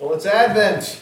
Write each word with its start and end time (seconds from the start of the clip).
Well, 0.00 0.14
it's 0.14 0.24
Advent. 0.24 0.98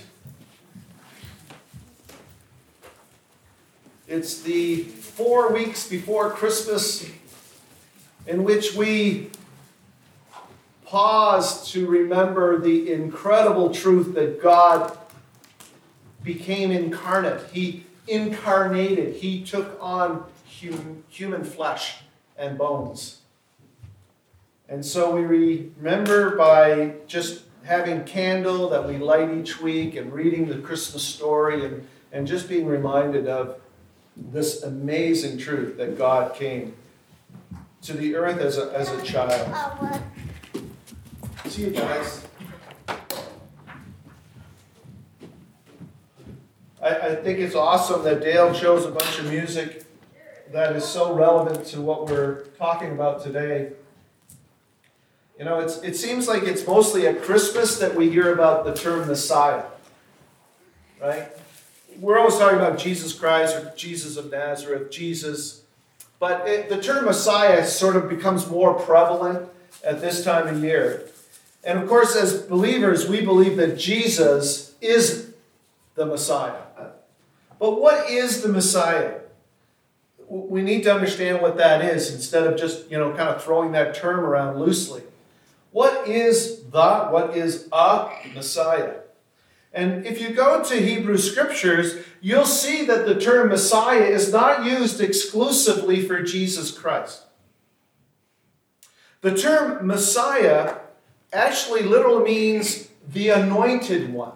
It's 4.08 4.40
the 4.42 4.82
four 4.82 5.52
weeks 5.52 5.88
before 5.88 6.32
Christmas 6.32 7.08
in 8.26 8.42
which 8.42 8.74
we 8.74 9.30
pause 10.84 11.70
to 11.70 11.86
remember 11.86 12.58
the 12.58 12.92
incredible 12.92 13.72
truth 13.72 14.14
that 14.14 14.42
God 14.42 14.98
became 16.24 16.72
incarnate. 16.72 17.52
He 17.52 17.86
incarnated, 18.08 19.14
He 19.14 19.44
took 19.44 19.78
on 19.80 20.24
human, 20.44 21.04
human 21.08 21.44
flesh 21.44 21.98
and 22.36 22.58
bones. 22.58 23.20
And 24.68 24.84
so 24.84 25.14
we 25.14 25.22
remember 25.22 26.34
by 26.34 26.94
just 27.06 27.42
having 27.68 28.02
candle 28.04 28.70
that 28.70 28.88
we 28.88 28.96
light 28.96 29.30
each 29.30 29.60
week 29.60 29.94
and 29.94 30.10
reading 30.10 30.48
the 30.48 30.56
Christmas 30.56 31.02
story 31.02 31.66
and, 31.66 31.86
and 32.12 32.26
just 32.26 32.48
being 32.48 32.66
reminded 32.66 33.28
of 33.28 33.60
this 34.16 34.62
amazing 34.62 35.36
truth 35.36 35.76
that 35.76 35.98
God 35.98 36.34
came 36.34 36.74
to 37.82 37.92
the 37.92 38.16
earth 38.16 38.40
as 38.40 38.56
a, 38.56 38.72
as 38.72 38.90
a 38.90 39.02
child. 39.02 39.54
See 41.44 41.64
you 41.64 41.70
guys. 41.70 42.26
I, 46.80 46.88
I 46.88 47.14
think 47.16 47.38
it's 47.38 47.54
awesome 47.54 48.02
that 48.04 48.22
Dale 48.22 48.54
chose 48.54 48.86
a 48.86 48.90
bunch 48.90 49.18
of 49.18 49.28
music 49.28 49.84
that 50.52 50.74
is 50.74 50.86
so 50.86 51.12
relevant 51.12 51.66
to 51.66 51.82
what 51.82 52.08
we're 52.08 52.46
talking 52.56 52.92
about 52.92 53.22
today. 53.22 53.72
You 55.38 55.44
know, 55.44 55.60
it's, 55.60 55.78
it 55.82 55.94
seems 55.94 56.26
like 56.26 56.42
it's 56.42 56.66
mostly 56.66 57.06
at 57.06 57.22
Christmas 57.22 57.78
that 57.78 57.94
we 57.94 58.10
hear 58.10 58.32
about 58.32 58.64
the 58.64 58.74
term 58.74 59.06
Messiah, 59.06 59.62
right? 61.00 61.28
We're 62.00 62.18
always 62.18 62.36
talking 62.36 62.58
about 62.58 62.76
Jesus 62.76 63.12
Christ 63.12 63.54
or 63.54 63.72
Jesus 63.76 64.16
of 64.16 64.32
Nazareth, 64.32 64.90
Jesus. 64.90 65.62
But 66.18 66.48
it, 66.48 66.68
the 66.68 66.82
term 66.82 67.04
Messiah 67.04 67.64
sort 67.64 67.94
of 67.94 68.08
becomes 68.08 68.48
more 68.50 68.74
prevalent 68.74 69.48
at 69.84 70.00
this 70.00 70.24
time 70.24 70.48
of 70.48 70.62
year. 70.62 71.08
And 71.62 71.78
of 71.78 71.88
course, 71.88 72.16
as 72.16 72.42
believers, 72.42 73.08
we 73.08 73.20
believe 73.20 73.56
that 73.58 73.78
Jesus 73.78 74.74
is 74.80 75.34
the 75.94 76.04
Messiah. 76.04 76.62
But 77.60 77.80
what 77.80 78.10
is 78.10 78.42
the 78.42 78.48
Messiah? 78.48 79.20
We 80.28 80.62
need 80.62 80.82
to 80.84 80.92
understand 80.92 81.42
what 81.42 81.56
that 81.58 81.84
is 81.84 82.12
instead 82.12 82.44
of 82.44 82.58
just, 82.58 82.90
you 82.90 82.98
know, 82.98 83.10
kind 83.10 83.28
of 83.28 83.42
throwing 83.42 83.72
that 83.72 83.94
term 83.94 84.20
around 84.20 84.58
loosely. 84.58 85.02
What 85.78 86.08
is 86.08 86.64
the, 86.72 87.04
what 87.04 87.36
is 87.36 87.68
a 87.70 88.10
Messiah? 88.34 88.94
And 89.72 90.04
if 90.04 90.20
you 90.20 90.30
go 90.30 90.60
to 90.64 90.74
Hebrew 90.74 91.16
scriptures, 91.18 92.04
you'll 92.20 92.46
see 92.46 92.84
that 92.86 93.06
the 93.06 93.14
term 93.14 93.50
Messiah 93.50 94.02
is 94.02 94.32
not 94.32 94.64
used 94.64 95.00
exclusively 95.00 96.04
for 96.04 96.20
Jesus 96.20 96.76
Christ. 96.76 97.26
The 99.20 99.36
term 99.36 99.86
Messiah 99.86 100.78
actually 101.32 101.84
literally 101.84 102.24
means 102.24 102.88
the 103.08 103.28
anointed 103.28 104.12
one. 104.12 104.32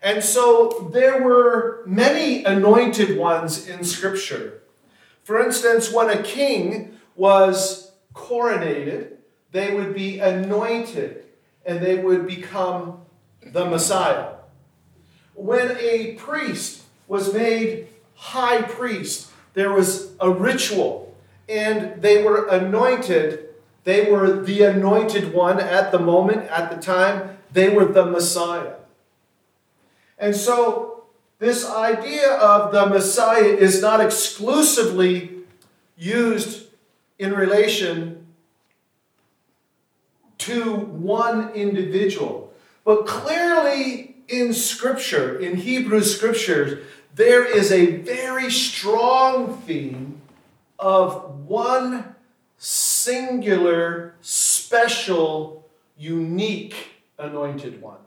And 0.00 0.24
so 0.24 0.88
there 0.94 1.22
were 1.22 1.82
many 1.84 2.42
anointed 2.42 3.18
ones 3.18 3.68
in 3.68 3.84
Scripture. 3.84 4.62
For 5.24 5.38
instance, 5.44 5.92
when 5.92 6.08
a 6.08 6.22
king 6.22 6.96
was 7.14 7.92
coronated, 8.14 9.15
they 9.56 9.72
would 9.72 9.94
be 9.94 10.18
anointed 10.18 11.24
and 11.64 11.80
they 11.80 11.96
would 11.96 12.26
become 12.26 13.00
the 13.42 13.64
Messiah. 13.64 14.34
When 15.34 15.76
a 15.78 16.14
priest 16.14 16.82
was 17.08 17.32
made 17.32 17.88
high 18.14 18.62
priest, 18.62 19.30
there 19.54 19.72
was 19.72 20.12
a 20.20 20.30
ritual 20.30 21.14
and 21.48 22.02
they 22.02 22.22
were 22.22 22.46
anointed. 22.48 23.48
They 23.84 24.10
were 24.10 24.42
the 24.42 24.62
anointed 24.62 25.32
one 25.32 25.58
at 25.58 25.90
the 25.90 26.00
moment, 26.00 26.50
at 26.50 26.70
the 26.70 26.76
time. 26.76 27.38
They 27.50 27.70
were 27.70 27.86
the 27.86 28.04
Messiah. 28.04 28.74
And 30.18 30.36
so, 30.36 31.04
this 31.38 31.66
idea 31.66 32.34
of 32.34 32.72
the 32.72 32.86
Messiah 32.86 33.44
is 33.44 33.80
not 33.80 34.00
exclusively 34.00 35.30
used 35.96 36.66
in 37.18 37.32
relation 37.32 38.25
to 40.46 40.76
one 40.76 41.50
individual. 41.50 42.52
But 42.84 43.06
clearly 43.06 44.14
in 44.28 44.52
Scripture, 44.52 45.38
in 45.38 45.56
Hebrew 45.56 46.02
Scriptures, 46.02 46.86
there 47.14 47.44
is 47.44 47.72
a 47.72 47.96
very 47.96 48.50
strong 48.50 49.58
theme 49.62 50.20
of 50.78 51.46
one 51.46 52.14
singular, 52.58 54.14
special, 54.20 55.68
unique 55.98 56.90
anointed 57.18 57.82
one. 57.82 57.98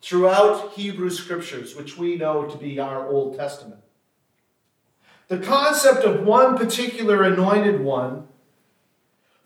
Throughout 0.00 0.72
Hebrew 0.72 1.10
Scriptures, 1.10 1.76
which 1.76 1.98
we 1.98 2.16
know 2.16 2.44
to 2.46 2.56
be 2.56 2.80
our 2.80 3.06
Old 3.06 3.36
Testament. 3.36 3.82
The 5.28 5.38
concept 5.38 6.04
of 6.04 6.24
one 6.24 6.56
particular 6.56 7.22
anointed 7.22 7.80
one 7.80 8.28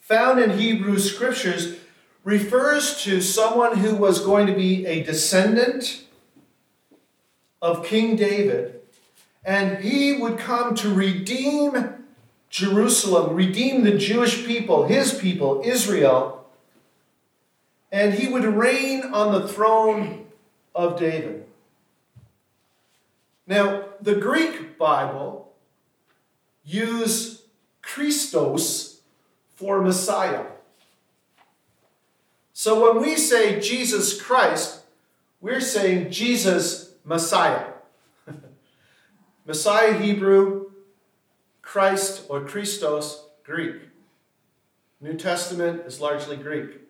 found 0.07 0.39
in 0.39 0.57
Hebrew 0.57 1.01
scriptures 1.01 1.79
refers 2.23 3.03
to 3.03 3.21
someone 3.21 3.79
who 3.79 3.97
was 3.97 4.25
going 4.25 4.47
to 4.47 4.55
be 4.55 4.87
a 4.87 5.03
descendant 5.03 6.05
of 7.61 7.85
King 7.85 8.15
David, 8.15 8.81
and 9.45 9.79
he 9.79 10.13
would 10.13 10.39
come 10.39 10.77
to 10.77 10.95
redeem 10.95 12.05
Jerusalem, 12.51 13.35
redeem 13.35 13.83
the 13.83 13.99
Jewish 13.99 14.47
people, 14.47 14.87
his 14.87 15.13
people, 15.13 15.61
Israel, 15.65 16.47
and 17.91 18.15
he 18.15 18.29
would 18.29 18.45
reign 18.45 19.03
on 19.13 19.33
the 19.33 19.49
throne 19.49 20.27
of 20.73 21.01
David. 21.01 21.47
Now, 23.45 23.87
the 24.01 24.15
Greek 24.15 24.79
Bible 24.79 25.53
use 26.65 27.43
Christos 27.83 28.96
for 29.57 29.83
Messiah. 29.83 30.45
So 32.53 32.93
when 32.93 33.03
we 33.03 33.17
say 33.17 33.61
Jesus 33.61 34.21
Christ, 34.21 34.83
we're 35.41 35.61
saying 35.61 36.11
Jesus 36.11 36.95
Messiah. 37.05 37.67
Messiah 39.47 39.99
Hebrew, 39.99 40.71
Christ 41.63 42.25
or 42.29 42.45
Christos 42.45 43.27
Greek. 43.45 43.77
New 45.01 45.15
Testament 45.15 45.83
is 45.87 46.01
largely 46.01 46.37
Greek. 46.37 46.81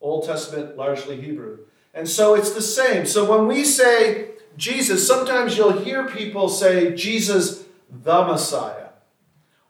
Old 0.00 0.26
Testament 0.26 0.76
largely 0.76 1.20
Hebrew. 1.20 1.58
And 1.94 2.08
so 2.08 2.34
it's 2.34 2.52
the 2.52 2.62
same. 2.62 3.06
So 3.06 3.28
when 3.30 3.46
we 3.46 3.64
say 3.64 4.32
Jesus, 4.56 5.06
sometimes 5.06 5.56
you'll 5.56 5.80
hear 5.80 6.06
people 6.06 6.48
say 6.48 6.94
Jesus 6.94 7.64
the 7.90 8.24
Messiah. 8.24 8.88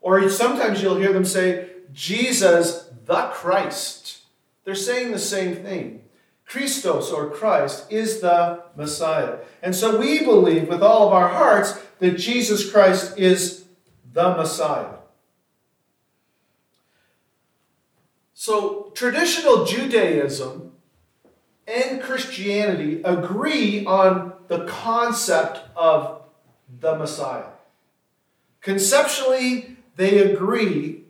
Or 0.00 0.28
sometimes 0.28 0.82
you'll 0.82 0.98
hear 0.98 1.12
them 1.12 1.24
say 1.24 1.70
Jesus 1.92 2.90
the 3.06 3.30
Christ. 3.32 4.22
They're 4.64 4.74
saying 4.74 5.12
the 5.12 5.18
same 5.18 5.56
thing. 5.56 6.02
Christos 6.44 7.10
or 7.10 7.30
Christ 7.30 7.90
is 7.90 8.20
the 8.20 8.62
Messiah. 8.76 9.38
And 9.62 9.74
so 9.74 9.98
we 9.98 10.24
believe 10.24 10.68
with 10.68 10.82
all 10.82 11.06
of 11.06 11.12
our 11.12 11.28
hearts 11.28 11.78
that 11.98 12.18
Jesus 12.18 12.70
Christ 12.70 13.18
is 13.18 13.64
the 14.12 14.34
Messiah. 14.34 14.94
So 18.34 18.92
traditional 18.94 19.64
Judaism 19.64 20.72
and 21.66 22.00
Christianity 22.00 23.02
agree 23.04 23.84
on 23.84 24.32
the 24.48 24.64
concept 24.64 25.60
of 25.76 26.22
the 26.80 26.96
Messiah. 26.96 27.50
Conceptually, 28.62 29.76
they 29.96 30.18
agree 30.18 31.04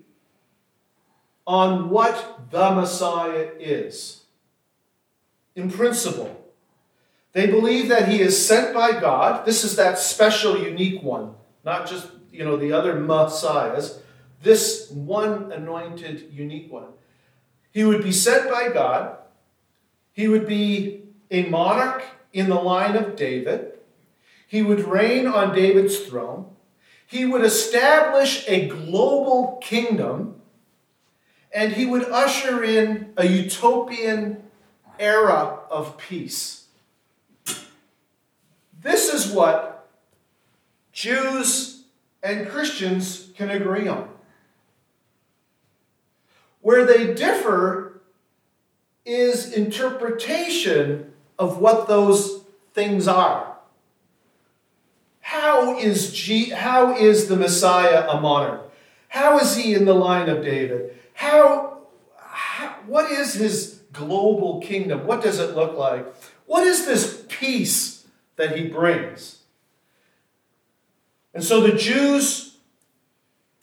on 1.48 1.88
what 1.88 2.50
the 2.50 2.70
Messiah 2.70 3.48
is. 3.58 4.24
In 5.56 5.70
principle, 5.70 6.44
they 7.32 7.46
believe 7.46 7.88
that 7.88 8.08
he 8.08 8.20
is 8.20 8.46
sent 8.46 8.74
by 8.74 9.00
God. 9.00 9.46
This 9.46 9.64
is 9.64 9.74
that 9.76 9.98
special, 9.98 10.58
unique 10.58 11.02
one, 11.02 11.34
not 11.64 11.88
just 11.88 12.08
you 12.30 12.44
know 12.44 12.56
the 12.56 12.72
other 12.72 12.94
messiahs. 12.94 13.98
This 14.42 14.90
one 14.90 15.50
anointed, 15.50 16.30
unique 16.32 16.70
one. 16.70 16.92
He 17.72 17.82
would 17.82 18.04
be 18.04 18.12
sent 18.12 18.50
by 18.50 18.68
God. 18.68 19.16
He 20.12 20.28
would 20.28 20.46
be 20.46 21.02
a 21.30 21.48
monarch 21.48 22.04
in 22.32 22.48
the 22.48 22.60
line 22.60 22.94
of 22.94 23.16
David. 23.16 23.72
He 24.46 24.62
would 24.62 24.80
reign 24.80 25.26
on 25.26 25.54
David's 25.54 25.98
throne. 25.98 26.50
He 27.06 27.24
would 27.24 27.44
establish 27.44 28.44
a 28.48 28.68
global 28.68 29.58
kingdom 29.62 30.37
and 31.52 31.72
he 31.72 31.86
would 31.86 32.04
usher 32.04 32.62
in 32.62 33.12
a 33.16 33.26
utopian 33.26 34.42
era 34.98 35.60
of 35.70 35.96
peace. 35.98 36.64
This 38.80 39.12
is 39.12 39.32
what 39.32 39.88
Jews 40.92 41.84
and 42.22 42.48
Christians 42.48 43.30
can 43.36 43.50
agree 43.50 43.88
on. 43.88 44.08
Where 46.60 46.84
they 46.84 47.14
differ 47.14 48.00
is 49.04 49.52
interpretation 49.52 51.12
of 51.38 51.58
what 51.58 51.88
those 51.88 52.42
things 52.74 53.08
are. 53.08 53.56
How 55.20 55.78
is, 55.78 56.12
G- 56.12 56.50
how 56.50 56.94
is 56.96 57.28
the 57.28 57.36
Messiah 57.36 58.08
a 58.08 58.20
monarch? 58.20 58.70
How 59.08 59.38
is 59.38 59.56
he 59.56 59.74
in 59.74 59.84
the 59.84 59.94
line 59.94 60.28
of 60.28 60.42
David? 60.42 60.97
How, 61.18 61.78
how, 62.16 62.76
what 62.86 63.10
is 63.10 63.34
his 63.34 63.80
global 63.92 64.60
kingdom? 64.60 65.04
What 65.04 65.20
does 65.20 65.40
it 65.40 65.56
look 65.56 65.76
like? 65.76 66.06
What 66.46 66.64
is 66.64 66.86
this 66.86 67.26
peace 67.28 68.06
that 68.36 68.56
he 68.56 68.68
brings? 68.68 69.40
And 71.34 71.42
so 71.42 71.60
the 71.60 71.76
Jews 71.76 72.58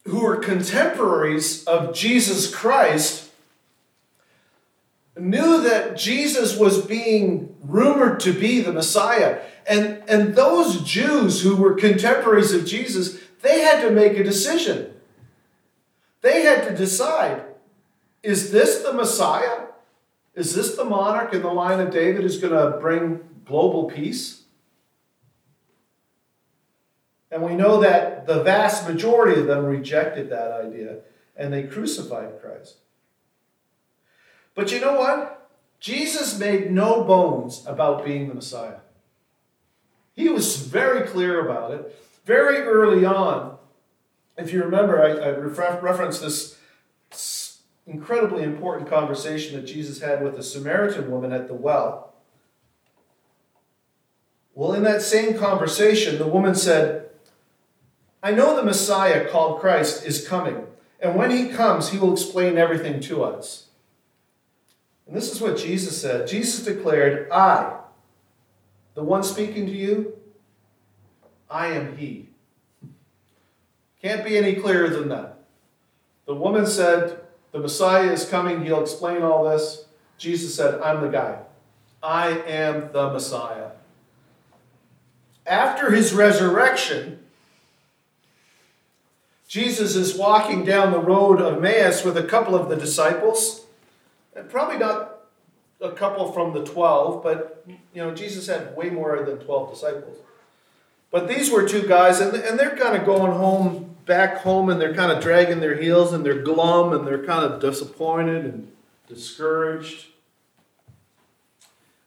who 0.03 0.19
were 0.19 0.35
contemporaries 0.35 1.63
of 1.63 1.95
Jesus 1.95 2.53
Christ 2.53 3.31
knew 5.17 5.61
that 5.61 5.95
Jesus 5.95 6.57
was 6.57 6.85
being 6.85 7.55
rumored 7.63 8.19
to 8.19 8.33
be 8.33 8.59
the 8.59 8.73
Messiah. 8.73 9.39
And, 9.65 10.03
and 10.09 10.35
those 10.35 10.81
Jews 10.81 11.41
who 11.41 11.55
were 11.55 11.75
contemporaries 11.75 12.51
of 12.51 12.65
Jesus, 12.65 13.17
they 13.43 13.61
had 13.61 13.79
to 13.79 13.91
make 13.91 14.17
a 14.17 14.25
decision. 14.25 14.91
They 16.25 16.41
had 16.41 16.67
to 16.67 16.75
decide 16.75 17.43
is 18.23 18.49
this 18.49 18.79
the 18.79 18.91
Messiah? 18.91 19.67
Is 20.33 20.55
this 20.55 20.75
the 20.75 20.83
monarch 20.83 21.35
in 21.35 21.43
the 21.43 21.53
line 21.53 21.79
of 21.79 21.91
David 21.91 22.23
who's 22.23 22.39
going 22.39 22.51
to 22.51 22.79
bring 22.79 23.19
global 23.45 23.83
peace? 23.83 24.41
And 27.29 27.43
we 27.43 27.53
know 27.53 27.79
that 27.79 28.25
the 28.25 28.41
vast 28.41 28.89
majority 28.89 29.39
of 29.39 29.45
them 29.45 29.65
rejected 29.65 30.31
that 30.31 30.51
idea 30.51 31.01
and 31.37 31.53
they 31.53 31.61
crucified 31.61 32.41
Christ. 32.41 32.77
But 34.55 34.71
you 34.71 34.79
know 34.79 34.97
what? 34.97 35.47
Jesus 35.79 36.39
made 36.39 36.71
no 36.71 37.03
bones 37.03 37.63
about 37.67 38.03
being 38.03 38.29
the 38.29 38.33
Messiah. 38.33 38.79
He 40.15 40.29
was 40.29 40.57
very 40.57 41.05
clear 41.05 41.45
about 41.45 41.69
it 41.69 41.95
very 42.25 42.61
early 42.61 43.05
on. 43.05 43.54
If 44.37 44.51
you 44.51 44.63
remember, 44.63 45.01
I, 45.01 45.11
I 45.11 45.27
refer- 45.29 45.79
referenced 45.81 46.21
this 46.21 46.57
incredibly 47.87 48.43
important 48.43 48.89
conversation 48.89 49.55
that 49.55 49.67
Jesus 49.67 50.01
had 50.01 50.23
with 50.23 50.35
the 50.35 50.43
Samaritan 50.43 51.09
woman 51.09 51.31
at 51.31 51.47
the 51.47 51.53
well. 51.53 52.13
Well, 54.53 54.73
in 54.73 54.83
that 54.83 55.01
same 55.01 55.37
conversation, 55.37 56.17
the 56.17 56.27
woman 56.27 56.55
said, 56.55 57.09
I 58.23 58.31
know 58.31 58.55
the 58.55 58.63
Messiah 58.63 59.29
called 59.29 59.59
Christ 59.59 60.05
is 60.05 60.27
coming, 60.27 60.65
and 60.99 61.15
when 61.15 61.29
he 61.29 61.49
comes, 61.49 61.89
he 61.89 61.99
will 61.99 62.13
explain 62.13 62.57
everything 62.57 62.99
to 63.01 63.23
us. 63.23 63.67
And 65.05 65.15
this 65.15 65.31
is 65.31 65.39
what 65.39 65.57
Jesus 65.57 66.01
said 66.01 66.27
Jesus 66.27 66.65
declared, 66.65 67.29
I, 67.29 67.77
the 68.95 69.03
one 69.03 69.23
speaking 69.23 69.67
to 69.67 69.71
you, 69.71 70.17
I 71.49 71.67
am 71.67 71.97
he. 71.97 72.29
Can't 74.05 74.23
be 74.23 74.37
any 74.37 74.53
clearer 74.53 74.87
than 74.87 75.09
that. 75.09 75.39
The 76.27 76.35
woman 76.35 76.67
said, 76.67 77.21
The 77.51 77.57
Messiah 77.57 78.11
is 78.11 78.29
coming, 78.29 78.63
he'll 78.63 78.83
explain 78.83 79.23
all 79.23 79.49
this. 79.49 79.85
Jesus 80.19 80.53
said, 80.53 80.79
I'm 80.79 81.01
the 81.01 81.07
guy. 81.07 81.39
I 82.03 82.37
am 82.41 82.91
the 82.93 83.09
Messiah. 83.09 83.69
After 85.47 85.89
his 85.89 86.13
resurrection, 86.13 87.17
Jesus 89.47 89.95
is 89.95 90.15
walking 90.15 90.63
down 90.63 90.91
the 90.91 90.99
road 90.99 91.41
of 91.41 91.57
Emmaus 91.57 92.05
with 92.05 92.15
a 92.15 92.23
couple 92.23 92.53
of 92.53 92.69
the 92.69 92.75
disciples, 92.75 93.65
and 94.35 94.47
probably 94.47 94.77
not 94.77 95.23
a 95.81 95.93
couple 95.93 96.31
from 96.31 96.53
the 96.53 96.63
12, 96.63 97.23
but 97.23 97.65
you 97.67 98.03
know, 98.03 98.13
Jesus 98.13 98.45
had 98.45 98.77
way 98.77 98.91
more 98.91 99.25
than 99.25 99.39
12 99.39 99.73
disciples. 99.73 100.17
But 101.09 101.27
these 101.27 101.49
were 101.49 101.67
two 101.67 101.87
guys, 101.87 102.19
and, 102.19 102.35
and 102.35 102.59
they're 102.59 102.77
kind 102.77 102.95
of 102.95 103.03
going 103.03 103.31
home, 103.31 103.94
back 104.05 104.37
home, 104.37 104.69
and 104.69 104.79
they're 104.79 104.93
kind 104.93 105.11
of 105.11 105.21
dragging 105.21 105.59
their 105.59 105.75
heels, 105.75 106.13
and 106.13 106.25
they're 106.25 106.41
glum, 106.41 106.93
and 106.93 107.07
they're 107.07 107.25
kind 107.25 107.43
of 107.43 107.59
disappointed 107.59 108.45
and 108.45 108.71
discouraged. 109.07 110.07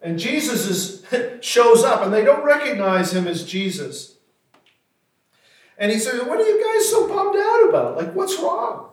And 0.00 0.18
Jesus 0.18 0.66
is, 0.66 1.40
shows 1.44 1.82
up, 1.82 2.02
and 2.02 2.12
they 2.12 2.24
don't 2.24 2.44
recognize 2.44 3.12
him 3.12 3.26
as 3.26 3.44
Jesus. 3.44 4.16
And 5.76 5.92
he 5.92 5.98
says, 5.98 6.22
What 6.22 6.40
are 6.40 6.46
you 6.46 6.62
guys 6.62 6.88
so 6.88 7.08
bummed 7.08 7.36
out 7.36 7.68
about? 7.68 7.96
Like, 7.96 8.14
what's 8.14 8.38
wrong? 8.38 8.90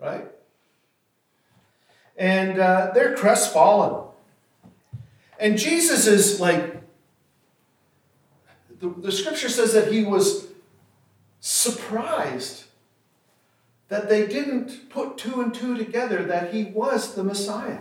Right? 0.00 0.26
And 2.16 2.58
uh, 2.58 2.90
they're 2.94 3.14
crestfallen. 3.14 4.08
And 5.38 5.58
Jesus 5.58 6.06
is 6.06 6.40
like, 6.40 6.82
the, 8.80 8.88
the 8.88 9.12
scripture 9.12 9.48
says 9.48 9.72
that 9.72 9.92
he 9.92 10.04
was 10.04 10.43
surprised 11.46 12.64
that 13.88 14.08
they 14.08 14.26
didn't 14.26 14.88
put 14.88 15.18
two 15.18 15.42
and 15.42 15.52
two 15.52 15.76
together 15.76 16.24
that 16.24 16.54
he 16.54 16.64
was 16.64 17.14
the 17.14 17.22
Messiah. 17.22 17.80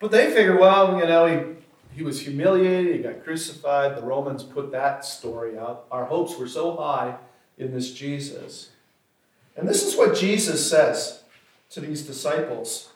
But 0.00 0.10
they 0.10 0.32
figured, 0.32 0.58
well, 0.58 0.98
you 0.98 1.06
know, 1.06 1.26
he, 1.26 1.96
he 1.96 2.02
was 2.02 2.22
humiliated, 2.22 2.96
he 2.96 3.02
got 3.02 3.22
crucified. 3.22 3.96
The 3.96 4.02
Romans 4.02 4.42
put 4.42 4.72
that 4.72 5.04
story 5.04 5.56
out. 5.56 5.84
Our 5.92 6.06
hopes 6.06 6.36
were 6.36 6.48
so 6.48 6.74
high 6.74 7.18
in 7.56 7.72
this 7.72 7.92
Jesus. 7.92 8.70
And 9.56 9.68
this 9.68 9.84
is 9.84 9.96
what 9.96 10.16
Jesus 10.16 10.68
says 10.68 11.22
to 11.70 11.80
these 11.80 12.02
disciples 12.02 12.93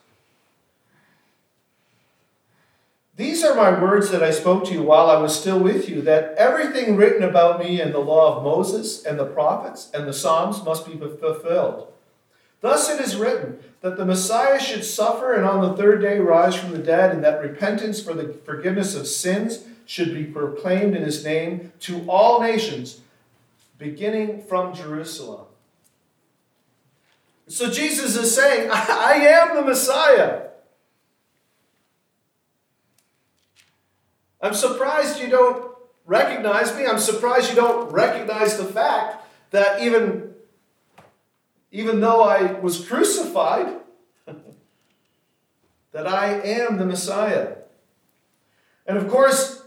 These 3.19 3.43
are 3.43 3.53
my 3.53 3.77
words 3.77 4.11
that 4.11 4.23
I 4.23 4.31
spoke 4.31 4.63
to 4.67 4.73
you 4.73 4.81
while 4.81 5.09
I 5.09 5.19
was 5.19 5.37
still 5.37 5.59
with 5.59 5.89
you, 5.89 6.01
that 6.03 6.35
everything 6.37 6.95
written 6.95 7.21
about 7.21 7.59
me 7.59 7.81
in 7.81 7.91
the 7.91 7.99
law 7.99 8.37
of 8.37 8.43
Moses 8.45 9.03
and 9.03 9.19
the 9.19 9.25
prophets 9.25 9.91
and 9.93 10.07
the 10.07 10.13
Psalms 10.13 10.63
must 10.63 10.85
be 10.85 10.95
fulfilled. 10.95 11.91
Thus 12.61 12.89
it 12.89 13.01
is 13.01 13.17
written 13.17 13.59
that 13.81 13.97
the 13.97 14.05
Messiah 14.05 14.57
should 14.57 14.85
suffer 14.85 15.33
and 15.33 15.43
on 15.43 15.59
the 15.59 15.75
third 15.75 16.01
day 16.01 16.17
rise 16.19 16.55
from 16.55 16.71
the 16.71 16.77
dead, 16.77 17.11
and 17.11 17.21
that 17.21 17.41
repentance 17.41 18.01
for 18.01 18.13
the 18.13 18.35
forgiveness 18.45 18.95
of 18.95 19.05
sins 19.05 19.65
should 19.85 20.13
be 20.13 20.23
proclaimed 20.23 20.95
in 20.95 21.03
his 21.03 21.25
name 21.25 21.73
to 21.81 22.09
all 22.09 22.39
nations, 22.39 23.01
beginning 23.77 24.43
from 24.43 24.73
Jerusalem. 24.73 25.45
So 27.49 27.69
Jesus 27.69 28.15
is 28.15 28.33
saying, 28.33 28.69
I 28.73 29.15
am 29.15 29.57
the 29.57 29.61
Messiah. 29.61 30.48
I'm 34.41 34.53
surprised 34.53 35.19
you 35.19 35.29
don't 35.29 35.75
recognize 36.05 36.75
me. 36.75 36.85
I'm 36.85 36.99
surprised 36.99 37.49
you 37.49 37.55
don't 37.55 37.91
recognize 37.91 38.57
the 38.57 38.65
fact 38.65 39.25
that 39.51 39.81
even, 39.81 40.33
even 41.71 41.99
though 41.99 42.23
I 42.23 42.53
was 42.53 42.85
crucified, 42.85 43.75
that 45.91 46.07
I 46.07 46.39
am 46.41 46.77
the 46.77 46.85
Messiah. 46.85 47.55
And 48.85 48.97
of 48.97 49.09
course, 49.09 49.63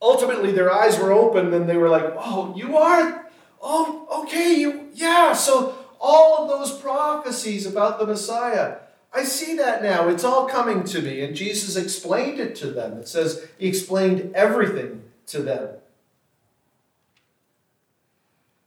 ultimately 0.00 0.52
their 0.52 0.72
eyes 0.72 0.98
were 0.98 1.12
open 1.12 1.52
and 1.52 1.68
they 1.68 1.76
were 1.76 1.88
like, 1.88 2.14
oh, 2.16 2.54
you 2.56 2.76
are? 2.76 3.26
Oh, 3.60 4.24
okay, 4.24 4.54
you, 4.54 4.88
yeah. 4.94 5.32
So 5.32 5.74
all 6.00 6.42
of 6.42 6.48
those 6.48 6.78
prophecies 6.78 7.66
about 7.66 7.98
the 7.98 8.06
Messiah, 8.06 8.76
I 9.14 9.22
see 9.22 9.56
that 9.56 9.82
now. 9.82 10.08
It's 10.08 10.24
all 10.24 10.48
coming 10.48 10.82
to 10.84 11.00
me. 11.00 11.22
And 11.22 11.36
Jesus 11.36 11.76
explained 11.76 12.40
it 12.40 12.56
to 12.56 12.70
them. 12.70 12.98
It 12.98 13.06
says 13.06 13.46
he 13.58 13.68
explained 13.68 14.32
everything 14.34 15.04
to 15.28 15.40
them. 15.40 15.68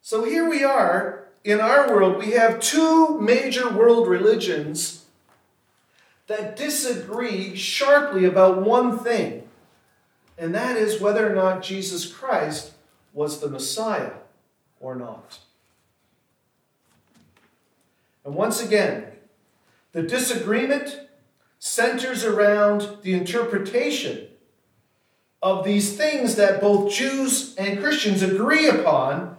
So 0.01 0.23
here 0.23 0.49
we 0.49 0.63
are 0.63 1.25
in 1.43 1.59
our 1.59 1.93
world. 1.93 2.17
We 2.17 2.31
have 2.31 2.61
two 2.61 3.19
major 3.19 3.69
world 3.69 4.07
religions 4.07 5.03
that 6.27 6.55
disagree 6.55 7.55
sharply 7.55 8.23
about 8.23 8.61
one 8.61 8.99
thing, 8.99 9.47
and 10.37 10.55
that 10.55 10.77
is 10.77 11.01
whether 11.01 11.29
or 11.29 11.35
not 11.35 11.61
Jesus 11.61 12.09
Christ 12.09 12.71
was 13.13 13.39
the 13.39 13.49
Messiah 13.49 14.11
or 14.79 14.95
not. 14.95 15.39
And 18.23 18.35
once 18.35 18.61
again, 18.61 19.05
the 19.91 20.03
disagreement 20.03 21.01
centers 21.59 22.23
around 22.23 22.97
the 23.01 23.13
interpretation 23.13 24.27
of 25.41 25.63
these 25.63 25.95
things 25.95 26.35
that 26.35 26.61
both 26.61 26.91
Jews 26.91 27.55
and 27.55 27.79
Christians 27.79 28.21
agree 28.21 28.67
upon 28.67 29.37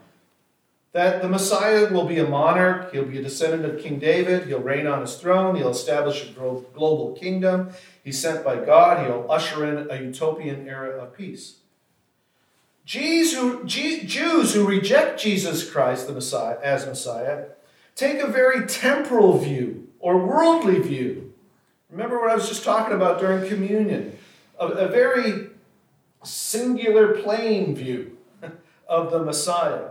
that 0.93 1.21
the 1.21 1.28
Messiah 1.28 1.93
will 1.93 2.07
be 2.07 2.19
a 2.19 2.26
monarch, 2.26 2.93
he'll 2.93 3.05
be 3.05 3.19
a 3.19 3.23
descendant 3.23 3.64
of 3.64 3.81
King 3.81 3.99
David, 3.99 4.47
he'll 4.47 4.61
reign 4.61 4.87
on 4.87 5.00
his 5.00 5.17
throne, 5.17 5.55
he'll 5.55 5.69
establish 5.69 6.28
a 6.28 6.33
global 6.33 7.17
kingdom, 7.21 7.71
he's 8.02 8.21
sent 8.21 8.45
by 8.45 8.57
God, 8.57 9.05
he'll 9.05 9.26
usher 9.31 9.67
in 9.67 9.90
a 9.90 10.02
utopian 10.02 10.67
era 10.67 11.02
of 11.02 11.14
peace. 11.14 11.57
Jews 12.85 13.35
who, 13.35 13.64
Jews 13.67 14.55
who 14.55 14.67
reject 14.67 15.21
Jesus 15.21 15.69
Christ 15.69 16.07
the 16.07 16.14
Messiah, 16.14 16.57
as 16.62 16.87
Messiah 16.87 17.49
take 17.95 18.21
a 18.21 18.26
very 18.26 18.67
temporal 18.67 19.37
view 19.37 19.88
or 20.00 20.19
worldly 20.25 20.81
view. 20.81 21.33
Remember 21.90 22.21
what 22.21 22.31
I 22.31 22.35
was 22.35 22.49
just 22.49 22.64
talking 22.64 22.95
about 22.95 23.19
during 23.19 23.49
communion? 23.49 24.17
A, 24.59 24.67
a 24.67 24.88
very 24.88 25.49
singular 26.23 27.14
plain 27.14 27.75
view 27.75 28.17
of 28.88 29.11
the 29.11 29.21
Messiah. 29.21 29.90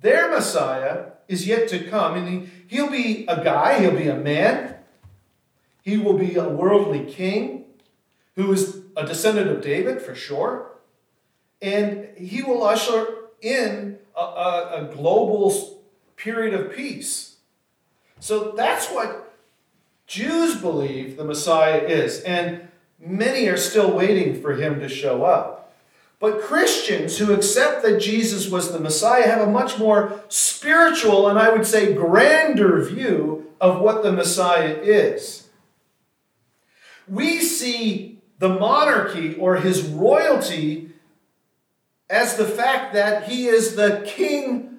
Their 0.00 0.30
Messiah 0.30 1.12
is 1.28 1.46
yet 1.46 1.68
to 1.68 1.88
come, 1.88 2.16
and 2.16 2.28
he, 2.28 2.50
he'll 2.66 2.90
be 2.90 3.24
a 3.28 3.42
guy, 3.42 3.80
he'll 3.80 3.96
be 3.96 4.08
a 4.08 4.16
man, 4.16 4.76
he 5.82 5.96
will 5.96 6.18
be 6.18 6.36
a 6.36 6.48
worldly 6.48 7.04
king 7.04 7.64
who 8.36 8.52
is 8.52 8.80
a 8.96 9.06
descendant 9.06 9.50
of 9.50 9.60
David 9.60 10.00
for 10.00 10.14
sure, 10.14 10.72
and 11.60 12.08
he 12.16 12.42
will 12.42 12.64
usher 12.64 13.06
in 13.40 13.98
a, 14.16 14.20
a, 14.20 14.88
a 14.90 14.94
global 14.94 15.82
period 16.16 16.54
of 16.54 16.72
peace. 16.72 17.31
So 18.20 18.52
that's 18.52 18.88
what 18.88 19.34
Jews 20.06 20.56
believe 20.56 21.16
the 21.16 21.24
Messiah 21.24 21.78
is, 21.78 22.20
and 22.20 22.68
many 22.98 23.48
are 23.48 23.56
still 23.56 23.92
waiting 23.92 24.40
for 24.40 24.54
him 24.54 24.80
to 24.80 24.88
show 24.88 25.24
up. 25.24 25.62
But 26.22 26.40
Christians 26.40 27.18
who 27.18 27.32
accept 27.32 27.82
that 27.82 28.00
Jesus 28.00 28.48
was 28.48 28.70
the 28.70 28.78
Messiah 28.78 29.26
have 29.26 29.40
a 29.40 29.50
much 29.50 29.76
more 29.76 30.22
spiritual 30.28 31.26
and 31.26 31.36
I 31.36 31.50
would 31.50 31.66
say 31.66 31.94
grander 31.94 32.80
view 32.84 33.50
of 33.60 33.80
what 33.80 34.04
the 34.04 34.12
Messiah 34.12 34.78
is. 34.80 35.48
We 37.08 37.40
see 37.40 38.20
the 38.38 38.50
monarchy 38.50 39.34
or 39.34 39.56
his 39.56 39.82
royalty 39.82 40.90
as 42.08 42.36
the 42.36 42.46
fact 42.46 42.94
that 42.94 43.28
he 43.28 43.46
is 43.46 43.74
the 43.74 44.04
king 44.06 44.78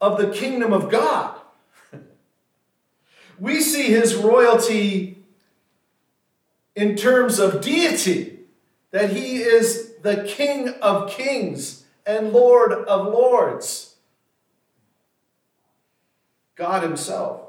of 0.00 0.18
the 0.18 0.30
kingdom 0.30 0.72
of 0.72 0.90
God. 0.90 1.38
We 3.38 3.60
see 3.60 3.84
his 3.84 4.14
royalty 4.14 5.18
in 6.74 6.96
terms 6.96 7.38
of 7.38 7.60
deity, 7.60 8.40
that 8.90 9.10
he 9.10 9.38
is 9.38 9.94
the 10.02 10.24
King 10.24 10.68
of 10.80 11.10
kings 11.10 11.84
and 12.06 12.32
Lord 12.32 12.72
of 12.72 13.12
lords. 13.12 13.96
God 16.56 16.82
Himself. 16.82 17.42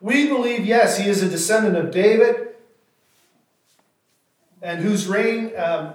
We 0.00 0.28
believe, 0.28 0.66
yes, 0.66 0.98
He 0.98 1.08
is 1.08 1.22
a 1.22 1.28
descendant 1.28 1.76
of 1.76 1.90
David 1.90 2.48
and 4.60 4.80
whose 4.80 5.06
reign, 5.06 5.52
um, 5.56 5.94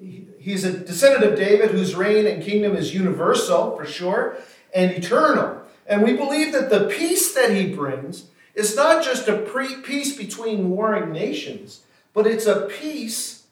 He's 0.00 0.64
a 0.64 0.72
descendant 0.76 1.24
of 1.30 1.38
David 1.38 1.70
whose 1.70 1.94
reign 1.94 2.26
and 2.26 2.42
kingdom 2.42 2.74
is 2.74 2.92
universal, 2.92 3.76
for 3.76 3.84
sure, 3.84 4.36
and 4.74 4.90
eternal. 4.90 5.61
And 5.86 6.02
we 6.02 6.12
believe 6.14 6.52
that 6.52 6.70
the 6.70 6.88
peace 6.88 7.34
that 7.34 7.50
He 7.50 7.74
brings 7.74 8.26
is 8.54 8.76
not 8.76 9.04
just 9.04 9.28
a 9.28 9.38
peace 9.38 10.16
between 10.16 10.70
warring 10.70 11.12
nations, 11.12 11.82
but 12.12 12.26
it's 12.26 12.46
a 12.46 12.66
peace 12.66 13.46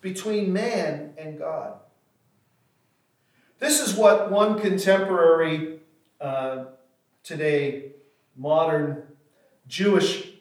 between 0.00 0.52
man 0.52 1.14
and 1.16 1.38
God. 1.38 1.74
This 3.58 3.80
is 3.80 3.94
what 3.94 4.30
one 4.30 4.60
contemporary, 4.60 5.80
uh, 6.20 6.66
today, 7.22 7.92
modern 8.36 9.02
Jewish 9.66 10.32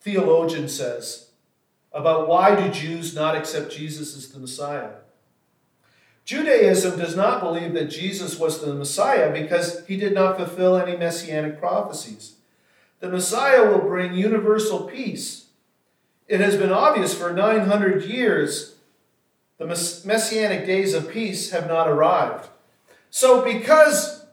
theologian 0.00 0.68
says 0.68 1.30
about 1.92 2.28
why 2.28 2.54
do 2.54 2.70
Jews 2.70 3.14
not 3.14 3.36
accept 3.36 3.72
Jesus 3.72 4.16
as 4.16 4.28
the 4.28 4.38
Messiah. 4.38 4.90
Judaism 6.26 6.98
does 6.98 7.16
not 7.16 7.40
believe 7.40 7.72
that 7.72 7.86
Jesus 7.86 8.38
was 8.38 8.60
the 8.60 8.74
Messiah 8.74 9.32
because 9.32 9.86
he 9.86 9.96
did 9.96 10.12
not 10.12 10.36
fulfill 10.36 10.76
any 10.76 10.98
messianic 10.98 11.58
prophecies. 11.58 12.34
The 13.00 13.08
Messiah 13.08 13.64
will 13.64 13.78
bring 13.78 14.12
universal 14.12 14.80
peace 14.84 15.46
it 16.28 16.40
has 16.40 16.56
been 16.56 16.72
obvious 16.72 17.14
for 17.14 17.32
900 17.32 18.04
years 18.04 18.74
the 19.58 19.66
messianic 19.66 20.66
days 20.66 20.92
of 20.92 21.10
peace 21.10 21.50
have 21.50 21.66
not 21.66 21.88
arrived. 21.88 22.48
So, 23.08 23.42
because 23.42 24.26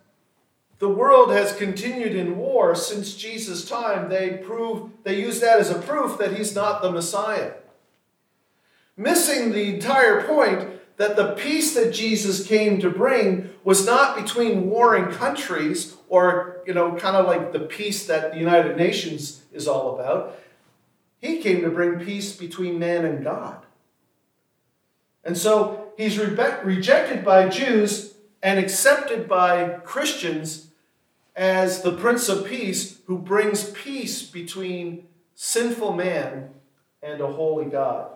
the 0.80 0.90
world 0.90 1.32
has 1.32 1.56
continued 1.56 2.14
in 2.14 2.36
war 2.36 2.76
since 2.76 3.16
Jesus' 3.16 3.70
time, 3.70 4.10
they 4.10 4.32
prove 4.32 4.90
they 5.04 5.22
use 5.22 5.40
that 5.40 5.60
as 5.60 5.70
a 5.70 5.80
proof 5.80 6.18
that 6.18 6.36
he's 6.36 6.54
not 6.54 6.82
the 6.82 6.92
Messiah. 6.92 7.54
Missing 8.98 9.54
the 9.54 9.76
entire 9.76 10.24
point 10.28 10.73
that 10.98 11.16
the 11.16 11.34
peace 11.34 11.74
that 11.74 11.94
Jesus 11.94 12.46
came 12.46 12.80
to 12.80 12.90
bring 12.90 13.50
was 13.64 13.86
not 13.86 14.16
between 14.16 14.70
warring 14.70 15.12
countries 15.12 15.96
or, 16.08 16.62
you 16.68 16.74
know, 16.74 16.96
kind 16.96 17.16
of 17.16 17.26
like 17.26 17.52
the 17.52 17.60
peace 17.60 18.06
that 18.06 18.32
the 18.32 18.40
United 18.40 18.78
Nations 18.78 19.44
is 19.52 19.68
all 19.68 19.96
about. 19.96 20.40
He 21.20 21.42
came 21.42 21.62
to 21.62 21.70
bring 21.70 22.00
peace 22.00 22.36
between 22.36 22.78
man 22.78 23.06
and 23.06 23.24
God. 23.24 23.66
And 25.24 25.38
so 25.38 25.94
he's 25.98 26.20
re- 26.20 26.58
rejected 26.64 27.24
by 27.24 27.48
Jews 27.48 28.16
and 28.42 28.60
accepted 28.60 29.28
by 29.28 29.80
Christians 29.84 30.68
as 31.36 31.82
the 31.82 31.94
Prince 31.94 32.30
of 32.30 32.46
Peace 32.46 33.00
who 33.08 33.18
brings 33.18 33.70
peace 33.72 34.22
between 34.22 35.08
sinful 35.34 35.94
man 35.94 36.50
and 37.02 37.22
a 37.22 37.28
holy 37.28 37.66
God. 37.66 38.12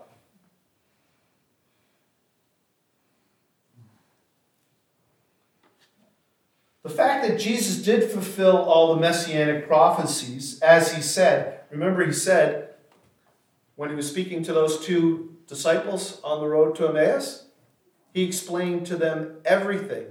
The 6.87 6.93
fact 6.93 7.27
that 7.27 7.37
Jesus 7.37 7.83
did 7.83 8.09
fulfill 8.09 8.55
all 8.55 8.95
the 8.95 9.01
messianic 9.01 9.67
prophecies, 9.67 10.57
as 10.61 10.95
he 10.95 11.01
said, 11.01 11.59
remember, 11.69 12.05
he 12.05 12.13
said, 12.13 12.75
when 13.75 13.89
he 13.89 13.95
was 13.97 14.09
speaking 14.09 14.41
to 14.43 14.53
those 14.53 14.85
two 14.85 15.35
disciples 15.47 16.21
on 16.23 16.39
the 16.39 16.47
road 16.47 16.77
to 16.77 16.87
Emmaus, 16.87 17.47
he 18.13 18.23
explained 18.23 18.85
to 18.85 18.95
them 18.95 19.35
everything 19.43 20.05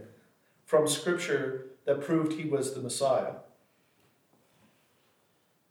from 0.66 0.86
Scripture 0.86 1.68
that 1.86 2.02
proved 2.02 2.34
he 2.34 2.46
was 2.46 2.74
the 2.74 2.82
Messiah. 2.82 3.36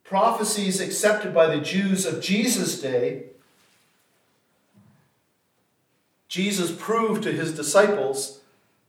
Prophecies 0.03 0.81
accepted 0.81 1.35
by 1.35 1.45
the 1.55 1.62
Jews 1.62 2.07
of 2.07 2.19
Jesus' 2.19 2.81
day, 2.81 3.25
Jesus 6.27 6.75
proved 6.75 7.21
to 7.21 7.31
his 7.31 7.55
disciples 7.55 8.41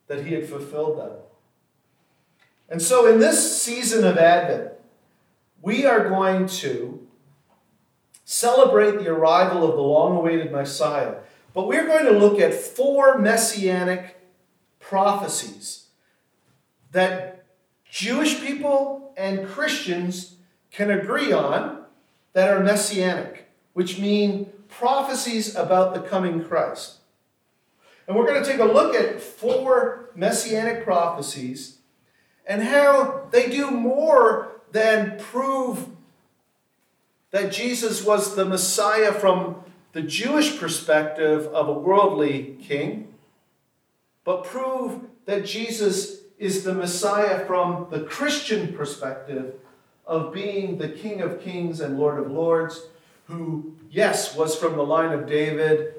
that 0.07 0.25
he 0.25 0.33
had 0.33 0.49
fulfilled 0.49 0.99
them. 0.99 1.13
And 2.69 2.83
so, 2.83 3.07
in 3.07 3.21
this 3.21 3.63
season 3.63 4.05
of 4.05 4.19
Advent, 4.19 4.73
we 5.63 5.87
are 5.87 6.09
going 6.09 6.47
to 6.47 7.07
celebrate 8.25 8.99
the 8.99 9.09
arrival 9.09 9.69
of 9.69 9.77
the 9.77 9.83
long 9.83 10.17
awaited 10.17 10.51
Messiah. 10.51 11.17
But 11.55 11.69
we're 11.69 11.87
going 11.87 12.05
to 12.07 12.19
look 12.19 12.41
at 12.41 12.53
four 12.53 13.19
messianic 13.19 14.21
prophecies 14.81 15.87
that 16.93 17.47
Jewish 17.89 18.41
people 18.41 19.15
and 19.17 19.47
Christians 19.47 20.37
can 20.71 20.91
agree 20.91 21.33
on 21.33 21.85
that 22.33 22.51
are 22.51 22.63
messianic, 22.63 23.49
which 23.73 23.99
mean 23.99 24.53
prophecies 24.69 25.55
about 25.55 25.95
the 25.95 26.01
coming 26.01 26.45
Christ. 26.45 26.97
And 28.07 28.17
we're 28.17 28.27
going 28.27 28.43
to 28.43 28.49
take 28.49 28.61
a 28.61 28.65
look 28.65 28.95
at 28.95 29.21
four 29.21 30.11
messianic 30.15 30.85
prophecies 30.85 31.79
and 32.47 32.63
how 32.63 33.27
they 33.31 33.51
do 33.51 33.71
more 33.71 34.61
than 34.73 35.19
prove 35.19 35.89
that 37.31 37.53
Jesus 37.53 38.05
was 38.05 38.35
the 38.37 38.45
Messiah 38.45 39.13
from 39.13 39.57
the 39.93 40.03
Jewish 40.03 40.59
perspective 40.59 41.47
of 41.47 41.69
a 41.69 41.73
worldly 41.73 42.57
king, 42.63 43.15
but 44.25 44.45
prove 44.45 45.01
that 45.25 45.45
Jesus 45.45 46.21
is 46.39 46.65
the 46.65 46.75
Messiah 46.75 47.45
from 47.47 47.89
the 47.91 48.01
Christian 48.01 48.75
perspective 48.75 49.55
of 50.07 50.33
being 50.33 50.79
the 50.79 50.89
King 50.89 51.21
of 51.21 51.41
kings 51.41 51.81
and 51.81 51.99
Lord 51.99 52.19
of 52.19 52.31
lords, 52.31 52.87
who, 53.27 53.75
yes, 53.91 54.37
was 54.37 54.55
from 54.55 54.77
the 54.77 54.85
line 54.85 55.13
of 55.13 55.27
David, 55.27 55.95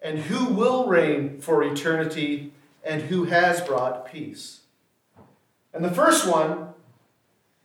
and 0.00 0.18
who 0.18 0.46
will 0.54 0.86
reign 0.86 1.40
for 1.40 1.62
eternity, 1.62 2.52
and 2.84 3.02
who 3.02 3.24
has 3.24 3.60
brought 3.60 4.10
peace. 4.10 4.60
And 5.72 5.84
the 5.84 5.90
first 5.90 6.26
one 6.26 6.68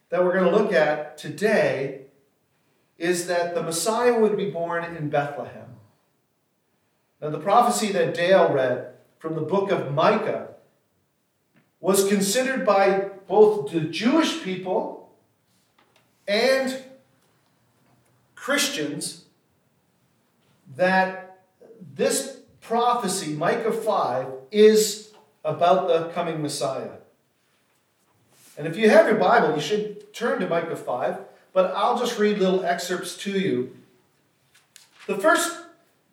that 0.10 0.24
we're 0.24 0.38
going 0.38 0.52
to 0.52 0.58
look 0.58 0.74
at 0.74 1.18
today 1.18 2.02
is 2.98 3.28
that 3.28 3.56
the 3.56 3.64
Messiah 3.64 4.20
would 4.20 4.38
be 4.38 4.50
born 4.50 4.84
in 4.96 5.10
Bethlehem. 5.10 5.76
Now, 7.22 7.30
the 7.30 7.40
prophecy 7.40 7.92
that 7.94 8.14
Dale 8.14 8.52
read 8.52 8.94
from 9.18 9.36
the 9.36 9.42
book 9.42 9.72
of 9.72 9.94
Micah 9.94 10.50
was 11.80 12.08
considered 12.08 12.66
by 12.66 13.10
both 13.28 13.72
the 13.72 13.82
Jewish 13.82 14.44
people 14.44 15.12
and 16.28 16.82
Christians 18.36 19.26
that 20.76 21.42
this 21.96 22.40
prophecy, 22.62 23.34
Micah 23.34 23.72
5, 23.72 24.28
is 24.52 25.12
about 25.44 25.88
the 25.88 26.10
coming 26.14 26.42
Messiah. 26.42 26.98
And 28.58 28.68
if 28.68 28.78
you 28.78 28.90
have 28.90 29.08
your 29.08 29.18
Bible, 29.18 29.56
you 29.56 29.62
should 29.62 30.14
turn 30.14 30.40
to 30.40 30.48
Micah 30.48 30.76
5, 30.76 31.20
but 31.54 31.74
I'll 31.76 31.98
just 31.98 32.20
read 32.20 32.38
little 32.38 32.64
excerpts 32.64 33.18
to 33.18 33.32
you. 33.32 33.76
The 35.08 35.18
first 35.18 35.58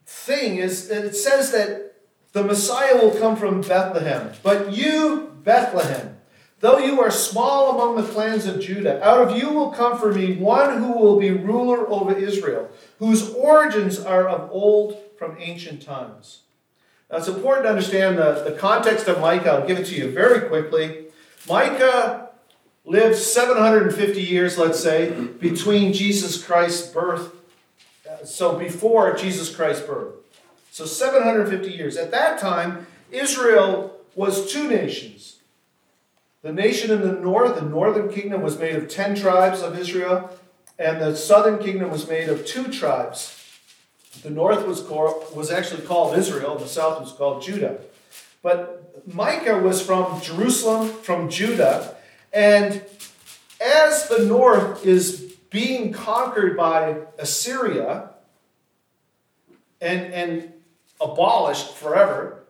thing 0.06 0.56
is 0.56 0.88
that 0.88 1.04
it 1.04 1.14
says 1.14 1.52
that 1.52 1.94
the 2.32 2.42
Messiah 2.42 2.96
will 2.96 3.10
come 3.12 3.36
from 3.36 3.60
Bethlehem. 3.60 4.32
But 4.42 4.72
you, 4.72 5.36
Bethlehem, 5.44 6.18
though 6.60 6.78
you 6.78 7.00
are 7.00 7.10
small 7.10 7.72
among 7.72 7.96
the 7.96 8.10
clans 8.10 8.46
of 8.46 8.60
Judah, 8.60 9.02
out 9.04 9.28
of 9.28 9.36
you 9.36 9.50
will 9.50 9.70
come 9.70 9.98
for 9.98 10.12
me 10.12 10.36
one 10.36 10.78
who 10.78 10.92
will 10.92 11.18
be 11.18 11.30
ruler 11.30 11.88
over 11.88 12.16
Israel, 12.16 12.68
whose 12.98 13.30
origins 13.30 13.98
are 13.98 14.28
of 14.28 14.50
old 14.50 14.98
from 15.18 15.36
ancient 15.38 15.82
times. 15.82 16.40
Now 17.10 17.18
it's 17.18 17.28
important 17.28 17.64
to 17.64 17.70
understand 17.70 18.18
the, 18.18 18.44
the 18.48 18.56
context 18.56 19.08
of 19.08 19.20
Micah. 19.20 19.50
I'll 19.50 19.66
give 19.66 19.78
it 19.78 19.86
to 19.86 19.94
you 19.94 20.10
very 20.10 20.48
quickly. 20.48 21.06
Micah 21.48 22.29
lived 22.84 23.16
750 23.16 24.22
years, 24.22 24.58
let's 24.58 24.80
say, 24.80 25.10
between 25.10 25.92
Jesus 25.92 26.42
Christ's 26.42 26.88
birth 26.88 27.34
uh, 28.10 28.24
so 28.24 28.58
before 28.58 29.14
Jesus 29.14 29.54
Christ's 29.54 29.86
birth. 29.86 30.14
So 30.70 30.84
750 30.84 31.70
years. 31.70 31.96
At 31.96 32.10
that 32.10 32.40
time, 32.40 32.86
Israel 33.10 33.96
was 34.14 34.50
two 34.50 34.68
nations. 34.68 35.36
The 36.42 36.52
nation 36.52 36.90
in 36.90 37.02
the 37.02 37.12
north, 37.12 37.56
the 37.56 37.66
northern 37.66 38.10
kingdom, 38.10 38.42
was 38.42 38.58
made 38.58 38.74
of 38.74 38.88
10 38.88 39.14
tribes 39.14 39.62
of 39.62 39.78
Israel, 39.78 40.30
and 40.78 41.00
the 41.00 41.14
southern 41.14 41.58
kingdom 41.58 41.90
was 41.90 42.08
made 42.08 42.28
of 42.28 42.46
two 42.46 42.68
tribes. 42.68 43.36
The 44.22 44.30
north 44.30 44.66
was, 44.66 44.82
was 44.82 45.50
actually 45.50 45.82
called 45.82 46.16
Israel, 46.16 46.56
the 46.56 46.66
south 46.66 47.00
was 47.00 47.12
called 47.12 47.42
Judah. 47.42 47.78
But 48.42 49.06
Micah 49.06 49.58
was 49.58 49.82
from 49.84 50.20
Jerusalem, 50.20 50.88
from 50.88 51.28
Judah, 51.28 51.94
and 52.32 52.82
as 53.60 54.08
the 54.08 54.24
north 54.24 54.86
is 54.86 55.34
being 55.50 55.92
conquered 55.92 56.56
by 56.56 56.96
Assyria 57.18 58.10
and, 59.80 60.12
and 60.14 60.52
abolished 61.00 61.74
forever, 61.74 62.44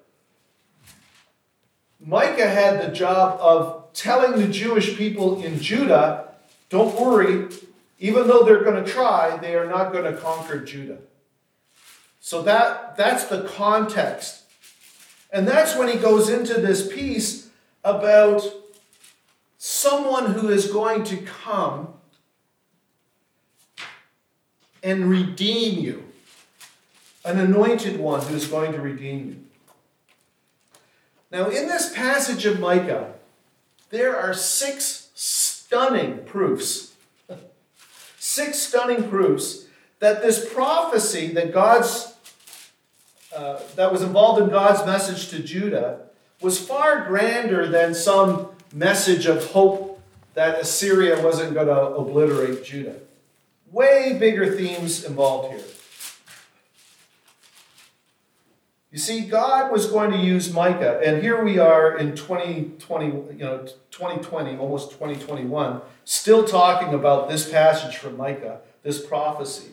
Micah 1.99 2.49
had 2.49 2.81
the 2.83 2.95
job 2.95 3.39
of 3.41 3.93
telling 3.93 4.41
the 4.41 4.49
Jewish 4.49 4.97
people 4.97 5.43
in 5.43 5.61
Judah, 5.61 6.29
don't 6.69 6.99
worry, 6.99 7.49
even 7.99 8.27
though 8.27 8.45
they're 8.45 8.65
going 8.65 8.83
to 8.83 8.91
try, 8.91 9.37
they 9.37 9.55
are 9.55 9.67
not 9.67 9.93
going 9.93 10.11
to 10.11 10.19
conquer 10.19 10.61
Judah. 10.61 10.99
So 12.21 12.43
that, 12.43 12.97
that's 12.97 13.25
the 13.25 13.43
context. 13.43 14.45
And 15.33 15.47
that's 15.47 15.77
when 15.77 15.89
he 15.89 15.97
goes 15.97 16.29
into 16.29 16.55
this 16.55 16.93
piece 16.93 17.51
about 17.85 18.43
someone 19.63 20.33
who 20.33 20.49
is 20.49 20.73
going 20.73 21.05
to 21.05 21.19
come 21.19 21.93
and 24.83 25.11
redeem 25.11 25.79
you. 25.79 26.03
An 27.27 27.39
anointed 27.39 28.01
one 28.01 28.23
who's 28.23 28.49
going 28.49 28.73
to 28.73 28.81
redeem 28.81 29.29
you. 29.29 29.37
Now, 31.31 31.51
in 31.51 31.69
this 31.69 31.95
passage 31.95 32.47
of 32.47 32.59
Micah, 32.59 33.13
there 33.91 34.17
are 34.17 34.33
six 34.33 35.11
stunning 35.15 36.25
proofs. 36.25 36.95
six 38.19 38.59
stunning 38.61 39.11
proofs 39.11 39.67
that 39.99 40.23
this 40.23 40.51
prophecy 40.51 41.29
that 41.35 41.53
God's 41.53 42.15
uh, 43.37 43.61
that 43.77 43.93
was 43.93 44.01
involved 44.01 44.41
in 44.41 44.49
God's 44.49 44.87
message 44.87 45.29
to 45.29 45.43
Judah 45.43 46.07
was 46.41 46.59
far 46.59 47.05
grander 47.05 47.69
than 47.69 47.95
some 47.95 48.49
message 48.73 49.27
of 49.27 49.51
hope 49.51 50.01
that 50.35 50.61
Assyria 50.61 51.23
wasn't 51.23 51.55
going 51.55 51.67
to 51.67 51.81
obliterate 51.97 52.65
Judah. 52.65 52.97
Way 53.71 54.17
bigger 54.19 54.55
themes 54.55 55.05
involved 55.05 55.53
here. 55.53 55.65
You 58.93 58.99
see, 58.99 59.21
God 59.21 59.71
was 59.71 59.87
going 59.87 60.11
to 60.11 60.19
use 60.19 60.53
Micah, 60.53 61.01
and 61.05 61.23
here 61.23 61.45
we 61.45 61.59
are 61.59 61.97
in 61.97 62.17
2020, 62.17 63.07
you 63.07 63.39
know, 63.39 63.59
2020, 63.93 64.57
almost 64.57 64.91
2021, 64.91 65.81
still 66.05 66.45
talking 66.45 66.93
about 66.93 67.29
this 67.29 67.49
passage 67.49 67.97
from 67.97 68.17
Micah, 68.17 68.61
this 68.83 69.05
prophecy. 69.05 69.71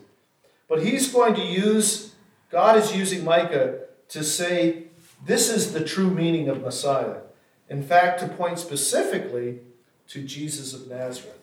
But 0.67 0.83
he's 0.83 1.11
going 1.11 1.33
to 1.33 1.41
use, 1.41 2.13
God 2.51 2.77
is 2.77 2.95
using 2.95 3.25
Micah 3.25 3.79
to 4.09 4.23
say, 4.23 4.83
this 5.25 5.49
is 5.49 5.73
the 5.73 5.83
true 5.83 6.11
meaning 6.11 6.47
of 6.47 6.61
Messiah. 6.61 7.21
In 7.69 7.83
fact, 7.83 8.19
to 8.21 8.27
point 8.27 8.59
specifically 8.59 9.59
to 10.09 10.23
Jesus 10.23 10.73
of 10.73 10.87
Nazareth. 10.87 11.39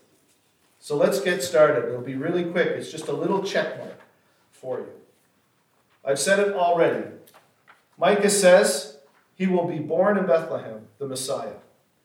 So 0.81 0.97
let's 0.97 1.21
get 1.21 1.43
started. 1.43 1.89
It'll 1.89 2.01
be 2.01 2.15
really 2.15 2.45
quick. 2.45 2.69
It's 2.69 2.91
just 2.91 3.09
a 3.09 3.13
little 3.13 3.43
check 3.43 3.79
mark 3.79 4.01
for 4.53 4.81
you. 4.81 4.89
I've 6.05 6.19
said 6.19 6.39
it 6.39 6.55
already. 6.55 7.07
Micah 7.99 8.31
says, 8.31 8.99
He 9.35 9.47
will 9.47 9.67
be 9.67 9.79
born 9.79 10.19
in 10.19 10.27
Bethlehem, 10.27 10.87
the 10.99 11.07
Messiah. 11.07 11.55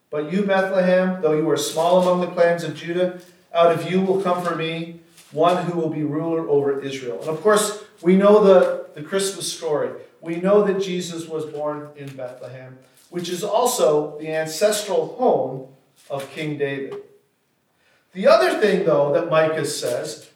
But 0.09 0.31
you, 0.31 0.43
Bethlehem, 0.43 1.21
though 1.21 1.33
you 1.33 1.49
are 1.49 1.57
small 1.57 2.01
among 2.01 2.21
the 2.21 2.33
clans 2.33 2.63
of 2.63 2.75
Judah, 2.75 3.19
out 3.53 3.71
of 3.71 3.91
you 3.91 4.01
will 4.01 4.21
come 4.21 4.43
for 4.43 4.55
me 4.55 5.01
one 5.31 5.65
who 5.65 5.79
will 5.79 5.89
be 5.89 6.03
ruler 6.03 6.47
over 6.49 6.79
Israel. 6.79 7.19
And 7.19 7.29
of 7.29 7.41
course, 7.41 7.83
we 8.01 8.15
know 8.15 8.43
the, 8.43 8.87
the 8.95 9.03
Christmas 9.03 9.51
story. 9.51 9.91
We 10.21 10.37
know 10.37 10.63
that 10.63 10.81
Jesus 10.81 11.27
was 11.27 11.45
born 11.45 11.89
in 11.95 12.15
Bethlehem, 12.15 12.77
which 13.09 13.29
is 13.29 13.43
also 13.43 14.17
the 14.19 14.29
ancestral 14.29 15.15
home 15.15 15.67
of 16.09 16.29
King 16.31 16.57
David. 16.57 16.95
The 18.13 18.27
other 18.27 18.59
thing, 18.59 18.85
though, 18.85 19.13
that 19.13 19.29
Micah 19.29 19.65
says, 19.65 20.29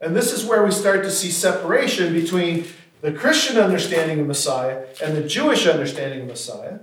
and 0.00 0.16
this 0.16 0.32
is 0.32 0.44
where 0.44 0.64
we 0.64 0.70
start 0.70 1.02
to 1.04 1.10
see 1.10 1.30
separation 1.30 2.12
between 2.12 2.66
the 3.00 3.12
Christian 3.12 3.58
understanding 3.58 4.20
of 4.20 4.26
Messiah 4.26 4.86
and 5.02 5.16
the 5.16 5.26
Jewish 5.26 5.66
understanding 5.66 6.22
of 6.22 6.26
Messiah, 6.26 6.78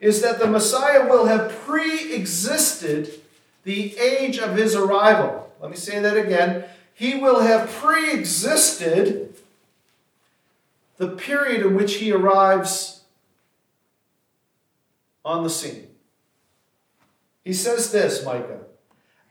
is 0.00 0.22
that 0.22 0.38
the 0.38 0.46
Messiah 0.46 1.08
will 1.08 1.26
have 1.26 1.52
pre 1.52 2.14
existed 2.14 3.20
the 3.64 3.96
age 3.98 4.38
of 4.38 4.56
his 4.56 4.74
arrival. 4.74 5.52
Let 5.60 5.70
me 5.70 5.76
say 5.76 6.00
that 6.00 6.16
again. 6.16 6.64
He 6.94 7.16
will 7.16 7.40
have 7.40 7.68
pre 7.68 8.12
existed 8.12 9.34
the 10.96 11.08
period 11.08 11.66
in 11.66 11.74
which 11.74 11.96
he 11.96 12.12
arrives 12.12 12.99
on 15.24 15.42
the 15.42 15.50
scene. 15.50 15.88
He 17.44 17.52
says 17.52 17.92
this, 17.92 18.24
Micah 18.24 18.60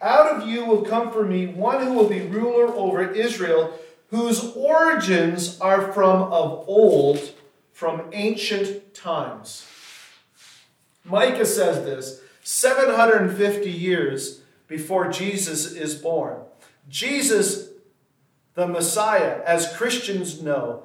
out 0.01 0.27
of 0.27 0.47
you 0.47 0.65
will 0.65 0.83
come 0.83 1.11
for 1.11 1.25
me 1.25 1.47
one 1.47 1.85
who 1.85 1.93
will 1.93 2.07
be 2.07 2.21
ruler 2.21 2.67
over 2.67 3.11
Israel, 3.11 3.77
whose 4.07 4.53
origins 4.55 5.59
are 5.59 5.91
from 5.91 6.23
of 6.31 6.63
old, 6.67 7.33
from 7.73 8.09
ancient 8.13 8.93
times. 8.93 9.67
Micah 11.03 11.45
says 11.45 11.83
this 11.83 12.21
750 12.43 13.69
years 13.69 14.41
before 14.67 15.11
Jesus 15.11 15.73
is 15.73 15.95
born. 15.95 16.37
Jesus, 16.87 17.69
the 18.53 18.67
Messiah, 18.67 19.41
as 19.45 19.75
Christians 19.75 20.41
know, 20.41 20.83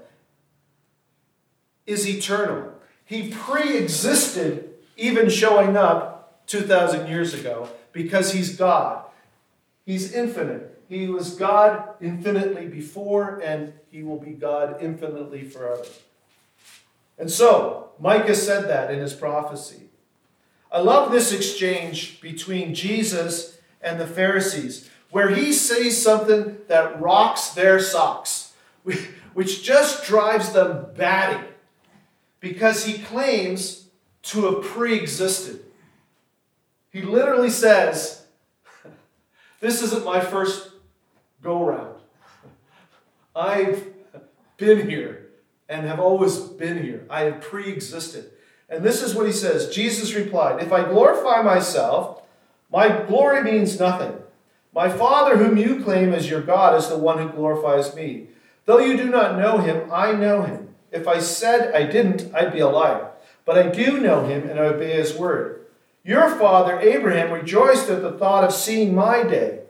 is 1.87 2.09
eternal. 2.09 2.73
He 3.05 3.31
pre 3.31 3.77
existed 3.77 4.73
even 4.96 5.28
showing 5.28 5.76
up 5.76 6.46
2,000 6.46 7.09
years 7.09 7.35
ago 7.35 7.68
because 7.92 8.33
he's 8.33 8.57
God. 8.57 9.04
He's 9.87 10.12
infinite. 10.12 10.83
He 10.88 11.09
was 11.09 11.35
God 11.35 11.88
infinitely 12.00 12.66
before, 12.66 13.40
and 13.42 13.72
he 13.90 14.02
will 14.02 14.18
be 14.18 14.33
God 14.33 14.76
infinitely 14.80 15.44
forever. 15.44 15.85
And 17.18 17.30
so, 17.30 17.90
Micah 17.98 18.35
said 18.35 18.68
that 18.68 18.90
in 18.90 18.98
his 18.98 19.14
prophecy. 19.14 19.88
I 20.70 20.80
love 20.80 21.12
this 21.12 21.33
exchange 21.33 22.20
between 22.20 22.74
Jesus 22.74 23.59
and 23.80 24.00
the 24.00 24.07
Pharisees, 24.07 24.90
where 25.11 25.30
he 25.30 25.52
says 25.52 26.02
something 26.02 26.59
that 26.68 27.00
rocks 27.00 27.50
their 27.50 27.78
socks, 27.78 28.52
which 29.35 29.62
just 29.62 30.04
drives 30.04 30.52
them 30.52 30.87
batty, 30.96 31.46
because 32.40 32.85
he 32.85 32.98
claims 32.98 33.84
to 34.24 34.44
have 34.46 34.64
pre 34.64 34.94
existed. 34.94 35.64
He 36.90 37.02
literally 37.02 37.50
says, 37.50 38.26
This 39.60 39.82
isn't 39.82 40.04
my 40.04 40.20
first 40.20 40.70
go 41.42 41.64
round. 41.64 41.96
I've 43.37 43.84
been 44.56 44.88
here 44.88 45.30
and 45.68 45.87
have 45.87 46.00
always 46.00 46.38
been 46.38 46.82
here. 46.82 47.06
I 47.10 47.22
have 47.22 47.40
pre 47.40 47.70
existed. 47.70 48.30
And 48.68 48.82
this 48.82 49.02
is 49.02 49.14
what 49.14 49.26
he 49.26 49.32
says 49.32 49.68
Jesus 49.68 50.14
replied, 50.14 50.62
If 50.62 50.72
I 50.72 50.88
glorify 50.88 51.42
myself, 51.42 52.22
my 52.70 53.02
glory 53.04 53.42
means 53.42 53.78
nothing. 53.78 54.16
My 54.74 54.88
Father, 54.88 55.37
whom 55.37 55.56
you 55.56 55.84
claim 55.84 56.12
as 56.12 56.28
your 56.28 56.40
God, 56.40 56.76
is 56.76 56.88
the 56.88 56.98
one 56.98 57.18
who 57.18 57.28
glorifies 57.28 57.94
me. 57.94 58.28
Though 58.64 58.78
you 58.78 58.96
do 58.96 59.08
not 59.08 59.38
know 59.38 59.58
him, 59.58 59.88
I 59.92 60.12
know 60.12 60.42
him. 60.42 60.74
If 60.90 61.06
I 61.06 61.20
said 61.20 61.74
I 61.74 61.84
didn't, 61.84 62.34
I'd 62.34 62.52
be 62.52 62.60
a 62.60 62.68
liar. 62.68 63.10
But 63.44 63.59
I 63.59 63.68
do 63.68 64.00
know 64.00 64.26
him 64.26 64.48
and 64.48 64.59
I 64.59 64.64
obey 64.64 64.92
his 64.92 65.14
word. 65.14 65.66
Your 66.02 66.28
father, 66.30 66.78
Abraham, 66.80 67.33
rejoiced 67.33 67.88
at 67.88 68.02
the 68.02 68.12
thought 68.12 68.44
of 68.44 68.52
seeing 68.52 68.94
my 68.94 69.22
day. 69.22 69.61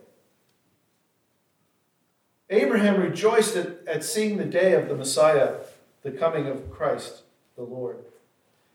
Abraham 2.51 3.01
rejoiced 3.01 3.57
at, 3.57 3.79
at 3.87 4.05
seeing 4.05 4.37
the 4.37 4.45
day 4.45 4.75
of 4.75 4.89
the 4.89 4.97
Messiah, 4.97 5.57
the 6.03 6.11
coming 6.11 6.47
of 6.47 6.71
Christ, 6.71 7.23
the 7.57 7.63
Lord. 7.63 7.99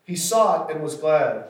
He 0.03 0.15
saw 0.15 0.65
it 0.65 0.73
and 0.73 0.83
was 0.83 0.95
glad. 0.95 1.45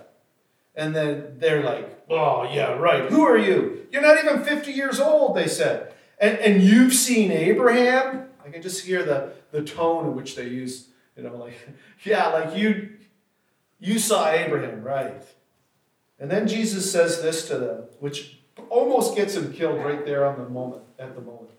And 0.76 0.96
then 0.96 1.36
they're 1.38 1.64
like, 1.64 2.06
oh, 2.10 2.44
yeah, 2.44 2.74
right. 2.74 3.10
Who 3.10 3.22
are 3.22 3.38
you? 3.38 3.88
You're 3.92 4.02
not 4.02 4.24
even 4.24 4.44
50 4.44 4.72
years 4.72 5.00
old, 5.00 5.36
they 5.36 5.48
said. 5.48 5.94
And, 6.20 6.38
and 6.40 6.64
you've 6.64 6.94
seen 6.94 7.32
Abraham? 7.32 8.28
I 8.46 8.50
can 8.50 8.62
just 8.62 8.86
hear 8.86 9.04
the, 9.04 9.32
the 9.52 9.64
tone 9.64 10.08
in 10.08 10.16
which 10.16 10.36
they 10.36 10.48
use, 10.48 10.88
you 11.16 11.24
know, 11.24 11.36
like, 11.36 11.54
yeah, 12.04 12.28
like 12.28 12.58
you, 12.58 12.90
you 13.80 14.00
saw 14.00 14.30
Abraham, 14.30 14.84
right? 14.84 15.24
And 16.20 16.30
then 16.30 16.48
Jesus 16.48 16.92
says 16.92 17.22
this 17.22 17.48
to 17.48 17.58
them, 17.58 17.84
which 18.00 18.40
almost 18.70 19.16
gets 19.16 19.36
him 19.36 19.54
killed 19.54 19.84
right 19.84 20.06
there 20.06 20.26
on 20.26 20.38
the 20.38 20.50
moment, 20.50 20.84
at 20.98 21.16
the 21.16 21.22
moment. 21.22 21.52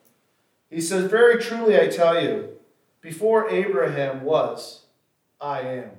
He 0.68 0.80
says, 0.80 1.10
Very 1.10 1.42
truly 1.42 1.78
I 1.80 1.88
tell 1.88 2.22
you, 2.22 2.50
before 3.00 3.48
Abraham 3.48 4.22
was, 4.22 4.82
I 5.40 5.60
am. 5.60 5.90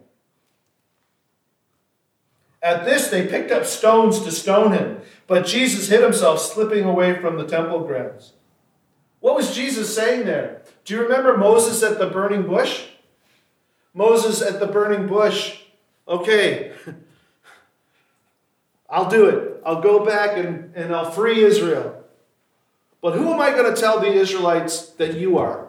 At 2.62 2.86
this, 2.86 3.08
they 3.08 3.28
picked 3.28 3.52
up 3.52 3.66
stones 3.66 4.20
to 4.22 4.32
stone 4.32 4.74
him, 4.74 5.02
but 5.26 5.48
Jesus 5.48 5.90
hid 5.90 6.04
himself, 6.04 6.40
slipping 6.40 6.84
away 6.84 7.20
from 7.20 7.38
the 7.38 7.48
temple 7.48 7.80
grounds. 7.86 8.34
What 9.20 9.36
was 9.36 9.56
Jesus 9.56 9.96
saying 9.96 10.26
there? 10.26 10.62
Do 10.86 10.94
you 10.94 11.02
remember 11.02 11.38
Moses 11.38 11.82
at 11.82 11.98
the 11.98 12.08
burning 12.08 12.44
bush? 12.44 12.86
Moses 13.94 14.42
at 14.42 14.60
the 14.60 14.68
burning 14.68 15.08
bush. 15.08 15.61
Okay, 16.08 16.74
I'll 18.90 19.10
do 19.10 19.30
it. 19.30 19.62
I'll 19.66 19.82
go 19.82 20.06
back 20.06 20.38
and, 20.38 20.74
and 20.76 20.94
I'll 20.94 21.12
free 21.12 21.44
Israel. 21.44 22.04
But 23.02 23.14
who 23.14 23.32
am 23.32 23.40
I 23.40 23.52
going 23.52 23.74
to 23.74 23.80
tell 23.80 24.00
the 24.00 24.12
Israelites 24.12 24.88
that 24.92 25.16
you 25.16 25.38
are? 25.38 25.68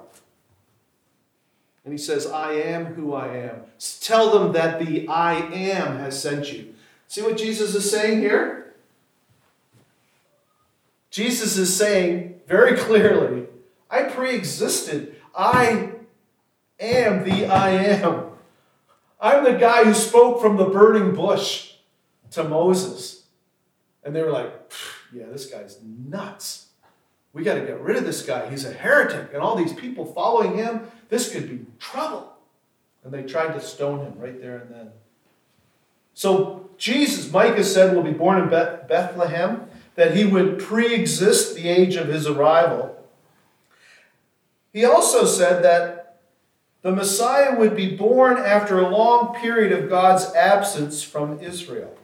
And 1.85 1.93
he 1.93 1.99
says, 1.99 2.27
I 2.27 2.53
am 2.53 2.95
who 2.95 3.15
I 3.15 3.37
am. 3.37 3.63
Tell 4.01 4.31
them 4.31 4.53
that 4.53 4.79
the 4.79 5.09
I 5.09 5.35
am 5.35 5.99
has 5.99 6.21
sent 6.21 6.53
you. 6.53 6.75
See 7.09 7.23
what 7.23 7.37
Jesus 7.37 7.75
is 7.75 7.91
saying 7.91 8.21
here? 8.21 8.75
Jesus 11.11 11.57
is 11.57 11.75
saying 11.75 12.41
very 12.47 12.77
clearly, 12.77 13.47
I 13.91 14.05
pre 14.05 14.35
existed. 14.35 15.17
I 15.35 15.93
am 16.79 17.25
the 17.25 17.47
I 17.47 17.71
am. 17.71 18.32
I'm 19.23 19.45
the 19.45 19.53
guy 19.53 19.85
who 19.85 19.95
spoke 19.95 20.41
from 20.41 20.57
the 20.57 20.65
burning 20.65 21.15
bush 21.15 21.75
to 22.33 22.43
Moses. 22.43 23.25
And 24.03 24.15
they 24.15 24.23
were 24.23 24.33
like, 24.33 24.53
yeah, 25.13 25.27
this 25.31 25.47
guy's 25.47 25.79
nuts. 25.83 26.67
We 27.33 27.45
got 27.45 27.55
to 27.55 27.61
get 27.61 27.81
rid 27.81 27.97
of 27.97 28.05
this 28.05 28.23
guy. 28.23 28.51
He's 28.51 28.65
a 28.65 28.73
heretic. 28.73 29.31
And 29.33 29.41
all 29.41 29.55
these 29.55 29.73
people 29.73 30.05
following 30.05 30.57
him, 30.57 30.91
this 31.09 31.33
could 31.33 31.49
be 31.49 31.65
trouble. 31.79 32.33
And 33.05 33.15
they 33.15 33.23
tried 33.23 33.53
to 33.53 33.61
stone 33.61 34.01
him 34.01 34.15
right 34.19 34.39
there 34.41 34.59
and 34.59 34.75
then. 34.75 34.91
So 36.15 36.71
Jesus, 36.77 37.31
Micah 37.33 37.65
said, 37.65 37.95
will 37.95 38.03
be 38.03 38.13
born 38.13 38.43
in 38.43 38.49
Bethlehem, 38.49 39.69
that 39.95 40.17
he 40.17 40.25
would 40.25 40.59
pre 40.59 40.93
exist 40.93 41.55
the 41.55 41.69
age 41.69 41.95
of 41.95 42.09
his 42.09 42.27
arrival. 42.27 42.99
He 44.73 44.85
also 44.85 45.25
said 45.27 45.63
that 45.63 46.02
the 46.83 46.93
Messiah 46.93 47.57
would 47.57 47.77
be 47.77 47.97
born 47.97 48.37
after 48.37 48.79
a 48.79 48.89
long 48.89 49.35
period 49.41 49.73
of 49.73 49.89
God's 49.89 50.35
absence 50.35 51.03
from 51.03 51.41
Israel. 51.41 51.97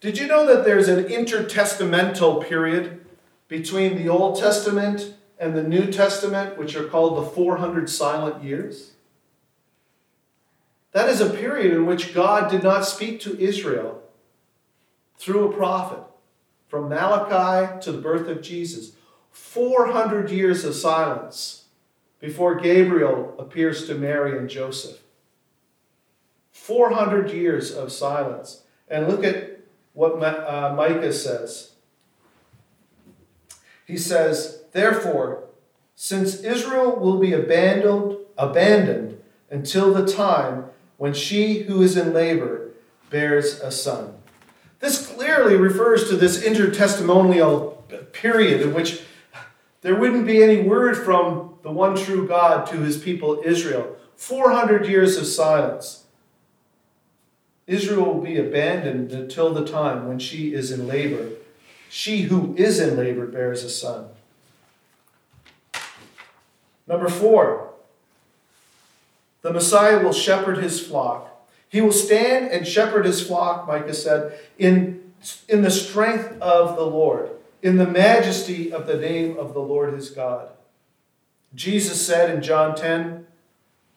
Did 0.00 0.18
you 0.18 0.26
know 0.26 0.46
that 0.46 0.64
there's 0.64 0.88
an 0.88 1.04
intertestamental 1.04 2.46
period 2.46 3.04
between 3.46 3.96
the 3.96 4.08
Old 4.08 4.38
Testament 4.38 5.14
and 5.38 5.54
the 5.54 5.62
New 5.62 5.90
Testament, 5.92 6.58
which 6.58 6.74
are 6.76 6.88
called 6.88 7.18
the 7.18 7.30
400 7.30 7.90
silent 7.90 8.42
years? 8.42 8.92
That 10.92 11.08
is 11.08 11.20
a 11.20 11.28
period 11.28 11.72
in 11.72 11.86
which 11.86 12.14
God 12.14 12.50
did 12.50 12.62
not 12.62 12.86
speak 12.86 13.20
to 13.20 13.38
Israel 13.38 14.02
through 15.18 15.48
a 15.48 15.56
prophet. 15.56 16.00
From 16.68 16.88
Malachi 16.88 17.80
to 17.82 17.92
the 17.92 18.00
birth 18.00 18.28
of 18.28 18.42
Jesus, 18.42 18.92
400 19.30 20.30
years 20.30 20.64
of 20.64 20.74
silence 20.74 21.63
before 22.24 22.54
Gabriel 22.54 23.34
appears 23.38 23.86
to 23.86 23.94
Mary 23.94 24.38
and 24.38 24.48
Joseph. 24.48 25.02
400 26.52 27.30
years 27.30 27.70
of 27.70 27.92
silence. 27.92 28.62
And 28.88 29.08
look 29.08 29.22
at 29.22 29.60
what 29.92 30.22
uh, 30.22 30.72
Micah 30.74 31.12
says. 31.12 31.72
He 33.86 33.98
says, 33.98 34.62
Therefore, 34.72 35.44
since 35.94 36.40
Israel 36.40 36.96
will 36.96 37.18
be 37.18 37.34
abandoned, 37.34 38.16
abandoned 38.38 39.20
until 39.50 39.92
the 39.92 40.10
time 40.10 40.64
when 40.96 41.12
she 41.12 41.64
who 41.64 41.82
is 41.82 41.94
in 41.94 42.14
labor 42.14 42.70
bears 43.10 43.60
a 43.60 43.70
son. 43.70 44.14
This 44.80 45.06
clearly 45.06 45.56
refers 45.56 46.08
to 46.08 46.16
this 46.16 46.42
intertestamental 46.42 48.12
period 48.12 48.62
in 48.62 48.72
which 48.72 49.02
there 49.82 49.94
wouldn't 49.94 50.26
be 50.26 50.42
any 50.42 50.62
word 50.62 50.96
from 50.96 51.53
the 51.64 51.72
one 51.72 51.96
true 51.96 52.28
God 52.28 52.66
to 52.66 52.76
his 52.76 52.98
people 52.98 53.42
Israel. 53.44 53.96
400 54.16 54.86
years 54.86 55.16
of 55.16 55.26
silence. 55.26 56.04
Israel 57.66 58.04
will 58.04 58.20
be 58.20 58.36
abandoned 58.36 59.10
until 59.12 59.52
the 59.52 59.66
time 59.66 60.06
when 60.06 60.18
she 60.18 60.52
is 60.52 60.70
in 60.70 60.86
labor. 60.86 61.30
She 61.88 62.22
who 62.22 62.54
is 62.56 62.78
in 62.78 62.96
labor 62.96 63.26
bears 63.26 63.64
a 63.64 63.70
son. 63.70 64.08
Number 66.86 67.08
four, 67.08 67.72
the 69.40 69.52
Messiah 69.52 70.02
will 70.02 70.12
shepherd 70.12 70.58
his 70.58 70.86
flock. 70.86 71.30
He 71.70 71.80
will 71.80 71.92
stand 71.92 72.50
and 72.50 72.68
shepherd 72.68 73.06
his 73.06 73.26
flock, 73.26 73.66
Micah 73.66 73.94
said, 73.94 74.38
in, 74.58 75.12
in 75.48 75.62
the 75.62 75.70
strength 75.70 76.38
of 76.42 76.76
the 76.76 76.86
Lord, 76.86 77.30
in 77.62 77.78
the 77.78 77.86
majesty 77.86 78.70
of 78.70 78.86
the 78.86 78.98
name 78.98 79.38
of 79.38 79.54
the 79.54 79.60
Lord 79.60 79.94
his 79.94 80.10
God. 80.10 80.50
Jesus 81.54 82.04
said 82.04 82.34
in 82.34 82.42
John 82.42 82.74
10, 82.74 83.26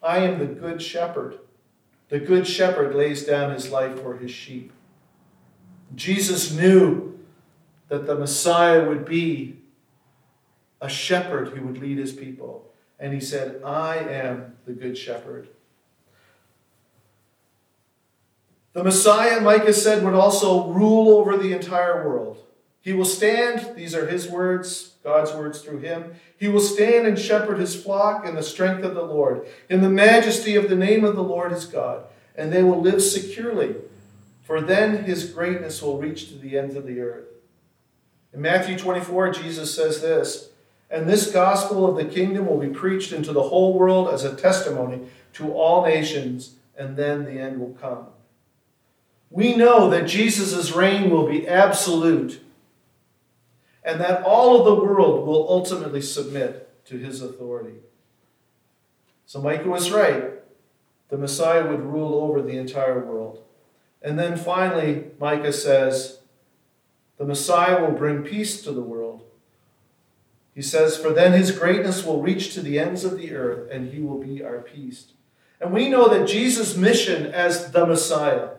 I 0.04 0.20
am 0.20 0.40
the 0.40 0.46
good 0.46 0.82
shepherd. 0.82 1.40
The 2.10 2.20
good 2.20 2.48
shepherd 2.48 2.96
lays 2.96 3.26
down 3.26 3.52
his 3.52 3.70
life 3.70 4.02
for 4.02 4.18
his 4.18 4.32
sheep. 4.32 4.72
Jesus 5.96 6.52
knew 6.52 7.20
that 7.90 8.06
the 8.06 8.16
Messiah 8.16 8.88
would 8.88 9.06
be 9.06 9.58
a 10.82 10.90
shepherd 10.90 11.50
who 11.50 11.66
would 11.66 11.80
lead 11.80 11.98
his 11.98 12.14
people. 12.14 12.72
And 13.00 13.14
he 13.14 13.20
said, 13.20 13.62
I 13.64 13.98
am 13.98 14.56
the 14.66 14.74
good 14.74 14.98
shepherd. 14.98 15.50
The 18.74 18.84
Messiah, 18.84 19.42
Micah 19.42 19.74
said, 19.74 20.04
would 20.04 20.14
also 20.14 20.68
rule 20.68 21.18
over 21.18 21.36
the 21.36 21.54
entire 21.54 22.08
world. 22.08 22.44
He 22.88 22.94
will 22.94 23.04
stand, 23.04 23.76
these 23.76 23.94
are 23.94 24.08
his 24.08 24.30
words, 24.30 24.94
God's 25.04 25.34
words 25.34 25.60
through 25.60 25.80
him. 25.80 26.14
He 26.38 26.48
will 26.48 26.62
stand 26.62 27.06
and 27.06 27.20
shepherd 27.20 27.60
his 27.60 27.76
flock 27.76 28.26
in 28.26 28.36
the 28.36 28.42
strength 28.42 28.86
of 28.86 28.96
the 28.96 29.04
Lord, 29.04 29.46
in 29.70 29.82
the 29.82 29.90
majesty 29.90 30.56
of 30.56 30.70
the 30.70 30.76
name 30.78 31.04
of 31.04 31.18
the 31.18 31.22
Lord 31.22 31.52
his 31.52 31.66
God, 31.66 32.06
and 32.34 32.50
they 32.50 32.64
will 32.64 32.80
live 32.80 33.02
securely, 33.02 33.76
for 34.42 34.62
then 34.62 35.04
his 35.04 35.30
greatness 35.30 35.82
will 35.82 35.98
reach 36.00 36.30
to 36.30 36.36
the 36.36 36.58
ends 36.58 36.76
of 36.76 36.86
the 36.86 37.02
earth. 37.02 37.26
In 38.34 38.42
Matthew 38.42 38.78
24, 38.78 39.34
Jesus 39.34 39.76
says 39.76 40.02
this 40.02 40.52
and 40.90 41.10
this 41.10 41.30
gospel 41.30 41.86
of 41.86 41.98
the 41.98 42.06
kingdom 42.06 42.46
will 42.48 42.58
be 42.58 42.70
preached 42.70 43.12
into 43.12 43.34
the 43.34 43.50
whole 43.50 43.78
world 43.78 44.08
as 44.08 44.24
a 44.24 44.34
testimony 44.34 45.02
to 45.34 45.52
all 45.52 45.86
nations, 45.86 46.56
and 46.78 46.96
then 46.96 47.26
the 47.26 47.38
end 47.38 47.60
will 47.60 47.76
come. 47.82 48.08
We 49.30 49.58
know 49.58 49.90
that 49.90 50.08
Jesus' 50.08 50.72
reign 50.72 51.10
will 51.10 51.28
be 51.28 51.50
absolute, 51.50 52.44
and 53.88 54.02
that 54.02 54.24
all 54.24 54.60
of 54.60 54.66
the 54.66 54.86
world 54.86 55.26
will 55.26 55.48
ultimately 55.50 56.02
submit 56.02 56.86
to 56.86 56.98
his 56.98 57.22
authority. 57.22 57.80
So 59.26 59.42
Micah 59.42 59.70
was 59.70 59.92
right. 59.92 60.34
The 61.10 61.18
Messiah 61.18 61.66
would 61.66 61.80
rule 61.80 62.16
over 62.16 62.42
the 62.42 62.58
entire 62.58 63.04
world. 63.04 63.44
And 64.02 64.20
then 64.20 64.38
finally, 64.38 65.06
Micah 65.20 65.54
says, 65.54 66.20
the 67.18 67.26
Messiah 67.26 67.82
will 67.82 67.98
bring 67.98 68.24
peace 68.24 68.62
to 68.64 68.72
the 68.72 68.82
world. 68.82 69.24
He 70.54 70.62
says, 70.62 70.98
For 70.98 71.12
then 71.12 71.34
his 71.34 71.58
greatness 71.58 72.06
will 72.06 72.22
reach 72.22 72.54
to 72.54 72.62
the 72.62 72.80
ends 72.80 73.04
of 73.04 73.18
the 73.18 73.34
earth, 73.34 73.70
and 73.72 73.94
he 73.94 74.02
will 74.02 74.20
be 74.20 74.44
our 74.44 74.60
peace. 74.60 75.14
And 75.62 75.74
we 75.74 75.90
know 75.90 76.08
that 76.10 76.28
Jesus' 76.28 76.76
mission 76.76 77.26
as 77.26 77.72
the 77.72 77.86
Messiah 77.86 78.50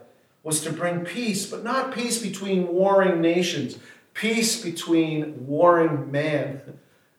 was 0.43 0.61
to 0.61 0.73
bring 0.73 1.05
peace, 1.05 1.45
but 1.45 1.63
not 1.63 1.93
peace 1.93 2.21
between 2.21 2.67
warring 2.67 3.21
nations, 3.21 3.77
peace 4.13 4.61
between 4.61 5.47
warring 5.47 6.11
man 6.11 6.61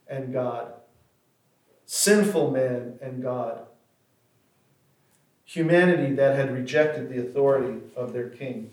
and 0.08 0.32
God, 0.32 0.72
sinful 1.86 2.50
man 2.50 2.98
and 3.00 3.22
God, 3.22 3.60
humanity 5.44 6.14
that 6.14 6.36
had 6.36 6.52
rejected 6.52 7.08
the 7.08 7.20
authority 7.20 7.80
of 7.96 8.12
their 8.12 8.28
king. 8.28 8.70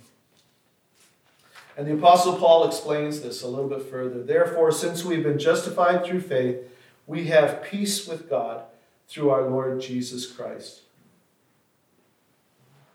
And 1.78 1.88
the 1.88 1.94
Apostle 1.94 2.38
Paul 2.38 2.68
explains 2.68 3.22
this 3.22 3.44
a 3.44 3.48
little 3.48 3.70
bit 3.70 3.84
further. 3.84 4.24
Therefore, 4.24 4.72
since 4.72 5.06
we've 5.06 5.24
been 5.24 5.38
justified 5.38 6.04
through 6.04 6.22
faith, 6.22 6.58
we 7.06 7.28
have 7.28 7.64
peace 7.64 8.08
with 8.08 8.30
God 8.30 8.64
through 9.08 9.30
our 9.30 9.44
Lord 9.44 9.80
Jesus 9.80 10.26
Christ. 10.30 10.82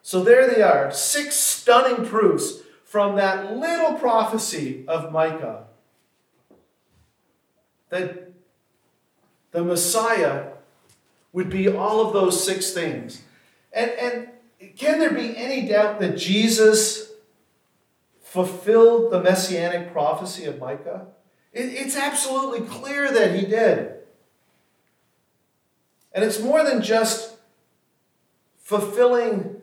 So 0.03 0.23
there 0.23 0.53
they 0.53 0.63
are, 0.63 0.91
six 0.91 1.37
stunning 1.37 2.05
proofs 2.05 2.63
from 2.93 3.17
that 3.17 3.57
little 3.57 3.95
prophecy 3.95 4.85
of 4.87 5.11
Micah 5.11 5.65
that 7.89 8.31
the 9.51 9.65
Messiah 9.65 10.49
would 11.33 11.49
be 11.49 11.69
all 11.69 12.07
of 12.07 12.13
those 12.13 12.45
six 12.45 12.73
things. 12.73 13.23
And, 13.73 13.91
and 13.93 14.29
can 14.77 14.99
there 14.99 15.11
be 15.11 15.35
any 15.35 15.67
doubt 15.67 16.01
that 16.01 16.19
Jesus 16.19 17.13
fulfilled 18.21 19.11
the 19.11 19.23
messianic 19.23 19.91
prophecy 19.91 20.45
of 20.45 20.59
Micah? 20.59 21.07
It, 21.55 21.73
it's 21.73 21.97
absolutely 21.97 22.61
clear 22.67 23.11
that 23.11 23.35
he 23.35 23.47
did. 23.47 23.95
And 26.13 26.23
it's 26.23 26.41
more 26.41 26.63
than 26.63 26.83
just 26.83 27.39
fulfilling 28.59 29.63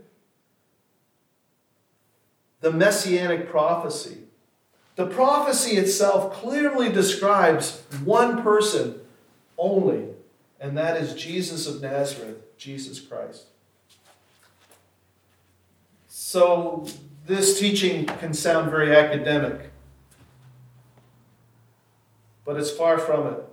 the 2.61 2.71
messianic 2.71 3.49
prophecy. 3.49 4.17
The 4.95 5.05
prophecy 5.05 5.77
itself 5.77 6.33
clearly 6.33 6.89
describes 6.89 7.81
one 8.03 8.43
person 8.43 8.99
only, 9.57 10.07
and 10.59 10.77
that 10.77 11.01
is 11.01 11.13
Jesus 11.13 11.67
of 11.67 11.81
Nazareth, 11.81 12.57
Jesus 12.57 12.99
Christ. 12.99 13.45
So, 16.07 16.85
this 17.25 17.59
teaching 17.59 18.05
can 18.05 18.33
sound 18.33 18.69
very 18.69 18.95
academic, 18.95 19.71
but 22.43 22.57
it's 22.57 22.71
far 22.71 22.97
from 22.97 23.27
it. 23.27 23.45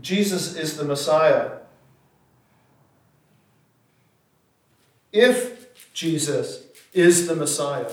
Jesus 0.00 0.56
is 0.56 0.76
the 0.76 0.84
Messiah. 0.84 1.55
If 5.16 5.94
Jesus 5.94 6.66
is 6.92 7.26
the 7.26 7.34
Messiah, 7.34 7.90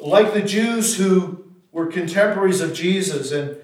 like 0.00 0.32
the 0.32 0.40
Jews 0.40 0.96
who 0.96 1.52
were 1.70 1.86
contemporaries 1.86 2.62
of 2.62 2.72
Jesus 2.72 3.30
and 3.30 3.58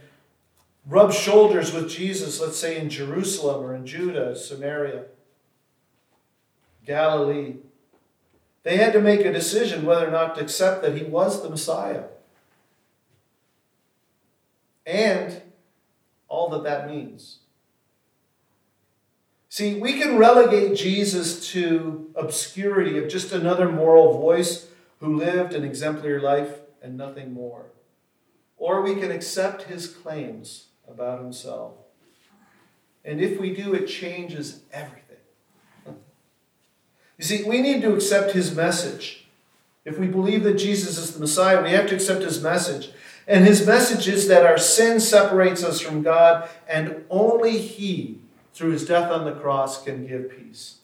rubbed 0.87 1.14
shoulders 1.14 1.72
with 1.72 1.88
Jesus, 1.88 2.38
let's 2.38 2.58
say 2.58 2.78
in 2.78 2.90
Jerusalem 2.90 3.64
or 3.64 3.74
in 3.74 3.87
Judah, 3.87 4.37
Samaria, 4.37 5.04
Galilee. 6.84 7.54
They 8.62 8.76
had 8.76 8.92
to 8.92 9.00
make 9.00 9.20
a 9.20 9.32
decision 9.32 9.87
whether 9.87 10.06
or 10.06 10.11
not 10.11 10.34
to 10.34 10.42
accept 10.42 10.82
that 10.82 10.98
he 10.98 11.04
was 11.04 11.42
the 11.42 11.48
Messiah. 11.48 12.04
And 14.84 15.40
all 16.28 16.50
that 16.50 16.64
that 16.64 16.90
means. 16.90 17.38
See, 19.48 19.74
we 19.74 19.94
can 19.94 20.18
relegate 20.18 20.76
Jesus 20.76 21.50
to 21.52 22.11
obscurity 22.14 22.98
of 22.98 23.08
just 23.08 23.32
another 23.32 23.70
moral 23.70 24.18
voice 24.20 24.66
who 25.00 25.16
lived 25.16 25.54
an 25.54 25.64
exemplary 25.64 26.20
life 26.20 26.58
and 26.82 26.96
nothing 26.96 27.32
more. 27.32 27.66
Or 28.56 28.82
we 28.82 28.94
can 28.96 29.11
accept 29.11 29.62
his 29.62 29.87
claims 29.87 30.66
about 30.87 31.20
himself. 31.20 31.72
And 33.04 33.20
if 33.20 33.40
we 33.40 33.54
do, 33.54 33.74
it 33.74 33.87
changes 33.87 34.61
everything. 34.72 35.04
You 37.16 37.24
see, 37.24 37.44
we 37.44 37.62
need 37.62 37.80
to 37.82 37.94
accept 37.94 38.32
his 38.32 38.54
message. 38.54 39.26
If 39.84 39.98
we 39.98 40.06
believe 40.06 40.42
that 40.44 40.54
Jesus 40.54 40.98
is 40.98 41.14
the 41.14 41.20
Messiah, 41.20 41.62
we 41.62 41.70
have 41.70 41.88
to 41.88 41.94
accept 41.94 42.22
his 42.22 42.42
message. 42.42 42.90
And 43.26 43.44
his 43.44 43.66
message 43.66 44.08
is 44.08 44.28
that 44.28 44.44
our 44.44 44.58
sin 44.58 45.00
separates 45.00 45.64
us 45.64 45.80
from 45.80 46.02
God, 46.02 46.48
and 46.68 47.04
only 47.11 47.58
he, 47.58 48.20
through 48.58 48.72
his 48.72 48.86
death 48.86 49.10
on 49.10 49.24
the 49.24 49.32
cross, 49.32 49.84
can 49.84 50.04
give 50.06 50.30
peace. 50.36 50.78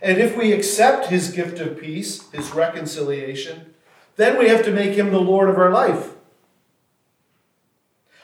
And 0.00 0.18
if 0.18 0.36
we 0.36 0.52
accept 0.52 1.06
his 1.06 1.30
gift 1.30 1.58
of 1.58 1.80
peace, 1.80 2.30
his 2.30 2.52
reconciliation, 2.52 3.74
then 4.16 4.38
we 4.38 4.48
have 4.48 4.64
to 4.64 4.70
make 4.70 4.96
him 4.96 5.10
the 5.10 5.20
Lord 5.20 5.48
of 5.48 5.58
our 5.58 5.70
life. 5.70 6.10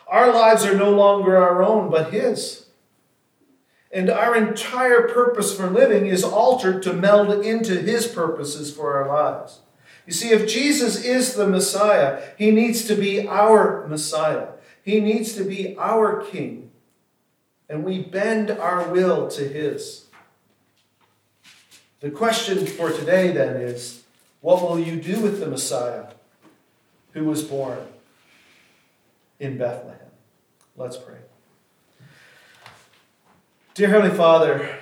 Our 0.07 0.33
lives 0.33 0.65
are 0.65 0.77
no 0.77 0.91
longer 0.91 1.37
our 1.37 1.63
own, 1.63 1.91
but 1.91 2.13
his. 2.13 2.67
And 3.91 4.09
our 4.09 4.37
entire 4.37 5.09
purpose 5.09 5.57
for 5.57 5.69
living 5.69 6.07
is 6.07 6.23
altered 6.23 6.83
to 6.85 6.93
meld 6.93 7.45
into 7.45 7.81
his 7.81 8.07
purposes 8.07 8.73
for 8.73 8.97
our 8.97 9.09
lives. 9.09 9.61
You 10.07 10.13
see, 10.13 10.31
if 10.31 10.49
Jesus 10.49 11.05
is 11.05 11.35
the 11.35 11.49
Messiah, 11.49 12.23
he 12.39 12.51
needs 12.51 12.87
to 12.87 12.95
be 12.95 13.27
our 13.27 13.87
Messiah. 13.89 14.49
He 14.83 15.01
needs 15.01 15.35
to 15.35 15.45
be 15.45 15.77
our 15.77 16.23
King. 16.23 16.70
And 17.71 17.85
we 17.85 18.03
bend 18.03 18.51
our 18.51 18.91
will 18.91 19.29
to 19.29 19.49
his. 19.49 20.07
The 22.01 22.11
question 22.11 22.67
for 22.67 22.91
today 22.91 23.31
then 23.31 23.57
is 23.57 24.03
what 24.41 24.61
will 24.61 24.79
you 24.79 25.01
do 25.01 25.21
with 25.21 25.39
the 25.39 25.47
Messiah 25.47 26.07
who 27.13 27.25
was 27.25 27.45
born 27.45 27.79
in 29.39 29.57
Bethlehem? 29.57 29.99
Let's 30.77 30.97
pray. 30.97 31.19
Dear 33.75 33.89
Heavenly 33.89 34.17
Father, 34.17 34.77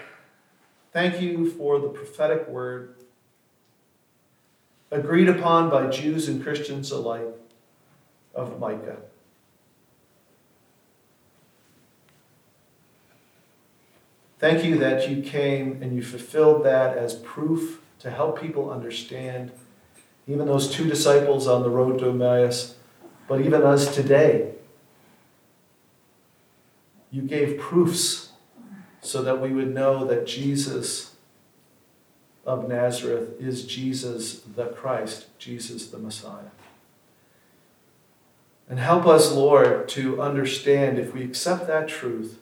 thank 0.92 1.20
you 1.20 1.50
for 1.50 1.78
the 1.78 1.88
prophetic 1.88 2.48
word 2.48 2.94
agreed 4.90 5.28
upon 5.28 5.68
by 5.68 5.88
Jews 5.88 6.28
and 6.28 6.42
Christians 6.42 6.90
alike 6.90 7.26
of 8.34 8.58
Micah. 8.58 8.96
Thank 14.38 14.64
you 14.64 14.78
that 14.78 15.08
you 15.08 15.22
came 15.22 15.82
and 15.82 15.94
you 15.94 16.02
fulfilled 16.02 16.64
that 16.64 16.96
as 16.96 17.14
proof 17.14 17.80
to 17.98 18.10
help 18.10 18.40
people 18.40 18.70
understand, 18.70 19.50
even 20.28 20.46
those 20.46 20.70
two 20.70 20.88
disciples 20.88 21.48
on 21.48 21.62
the 21.62 21.70
road 21.70 21.98
to 21.98 22.10
Emmaus, 22.10 22.76
but 23.26 23.40
even 23.40 23.62
us 23.62 23.94
today. 23.94 24.52
You 27.10 27.22
gave 27.22 27.58
proofs 27.58 28.32
so 29.00 29.22
that 29.22 29.40
we 29.40 29.52
would 29.52 29.74
know 29.74 30.04
that 30.04 30.26
Jesus 30.26 31.16
of 32.46 32.68
Nazareth 32.68 33.40
is 33.40 33.64
Jesus 33.64 34.40
the 34.40 34.66
Christ, 34.66 35.26
Jesus 35.38 35.88
the 35.88 35.98
Messiah. 35.98 36.50
And 38.68 38.78
help 38.78 39.06
us, 39.06 39.32
Lord, 39.32 39.88
to 39.90 40.20
understand, 40.20 40.98
if 40.98 41.14
we 41.14 41.24
accept 41.24 41.66
that 41.66 41.88
truth, 41.88 42.38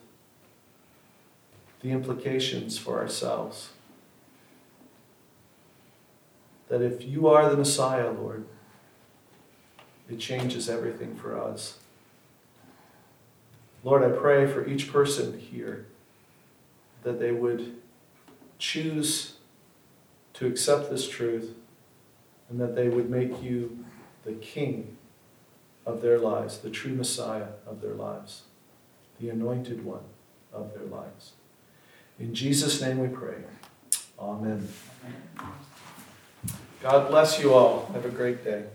the 1.87 1.93
implications 1.93 2.77
for 2.77 2.99
ourselves. 2.99 3.69
That 6.67 6.81
if 6.81 7.05
you 7.05 7.27
are 7.27 7.49
the 7.49 7.55
Messiah, 7.55 8.11
Lord, 8.11 8.45
it 10.09 10.19
changes 10.19 10.69
everything 10.69 11.15
for 11.15 11.41
us. 11.41 11.77
Lord, 13.85 14.03
I 14.03 14.09
pray 14.09 14.47
for 14.47 14.67
each 14.67 14.91
person 14.91 15.39
here 15.39 15.85
that 17.03 17.19
they 17.19 17.31
would 17.31 17.77
choose 18.59 19.35
to 20.33 20.45
accept 20.45 20.89
this 20.89 21.07
truth 21.07 21.55
and 22.49 22.59
that 22.59 22.75
they 22.75 22.89
would 22.89 23.09
make 23.09 23.41
you 23.41 23.85
the 24.25 24.33
king 24.33 24.97
of 25.85 26.01
their 26.01 26.19
lives, 26.19 26.57
the 26.57 26.69
true 26.69 26.93
Messiah 26.93 27.47
of 27.65 27.79
their 27.79 27.93
lives, 27.93 28.41
the 29.21 29.29
anointed 29.29 29.85
one 29.85 30.03
of 30.51 30.73
their 30.73 30.83
lives. 30.83 31.31
In 32.19 32.33
Jesus' 32.33 32.81
name 32.81 32.99
we 32.99 33.09
pray. 33.09 33.35
Amen. 34.19 34.67
God 36.81 37.09
bless 37.09 37.39
you 37.39 37.53
all. 37.53 37.89
Have 37.93 38.05
a 38.05 38.09
great 38.09 38.43
day. 38.43 38.65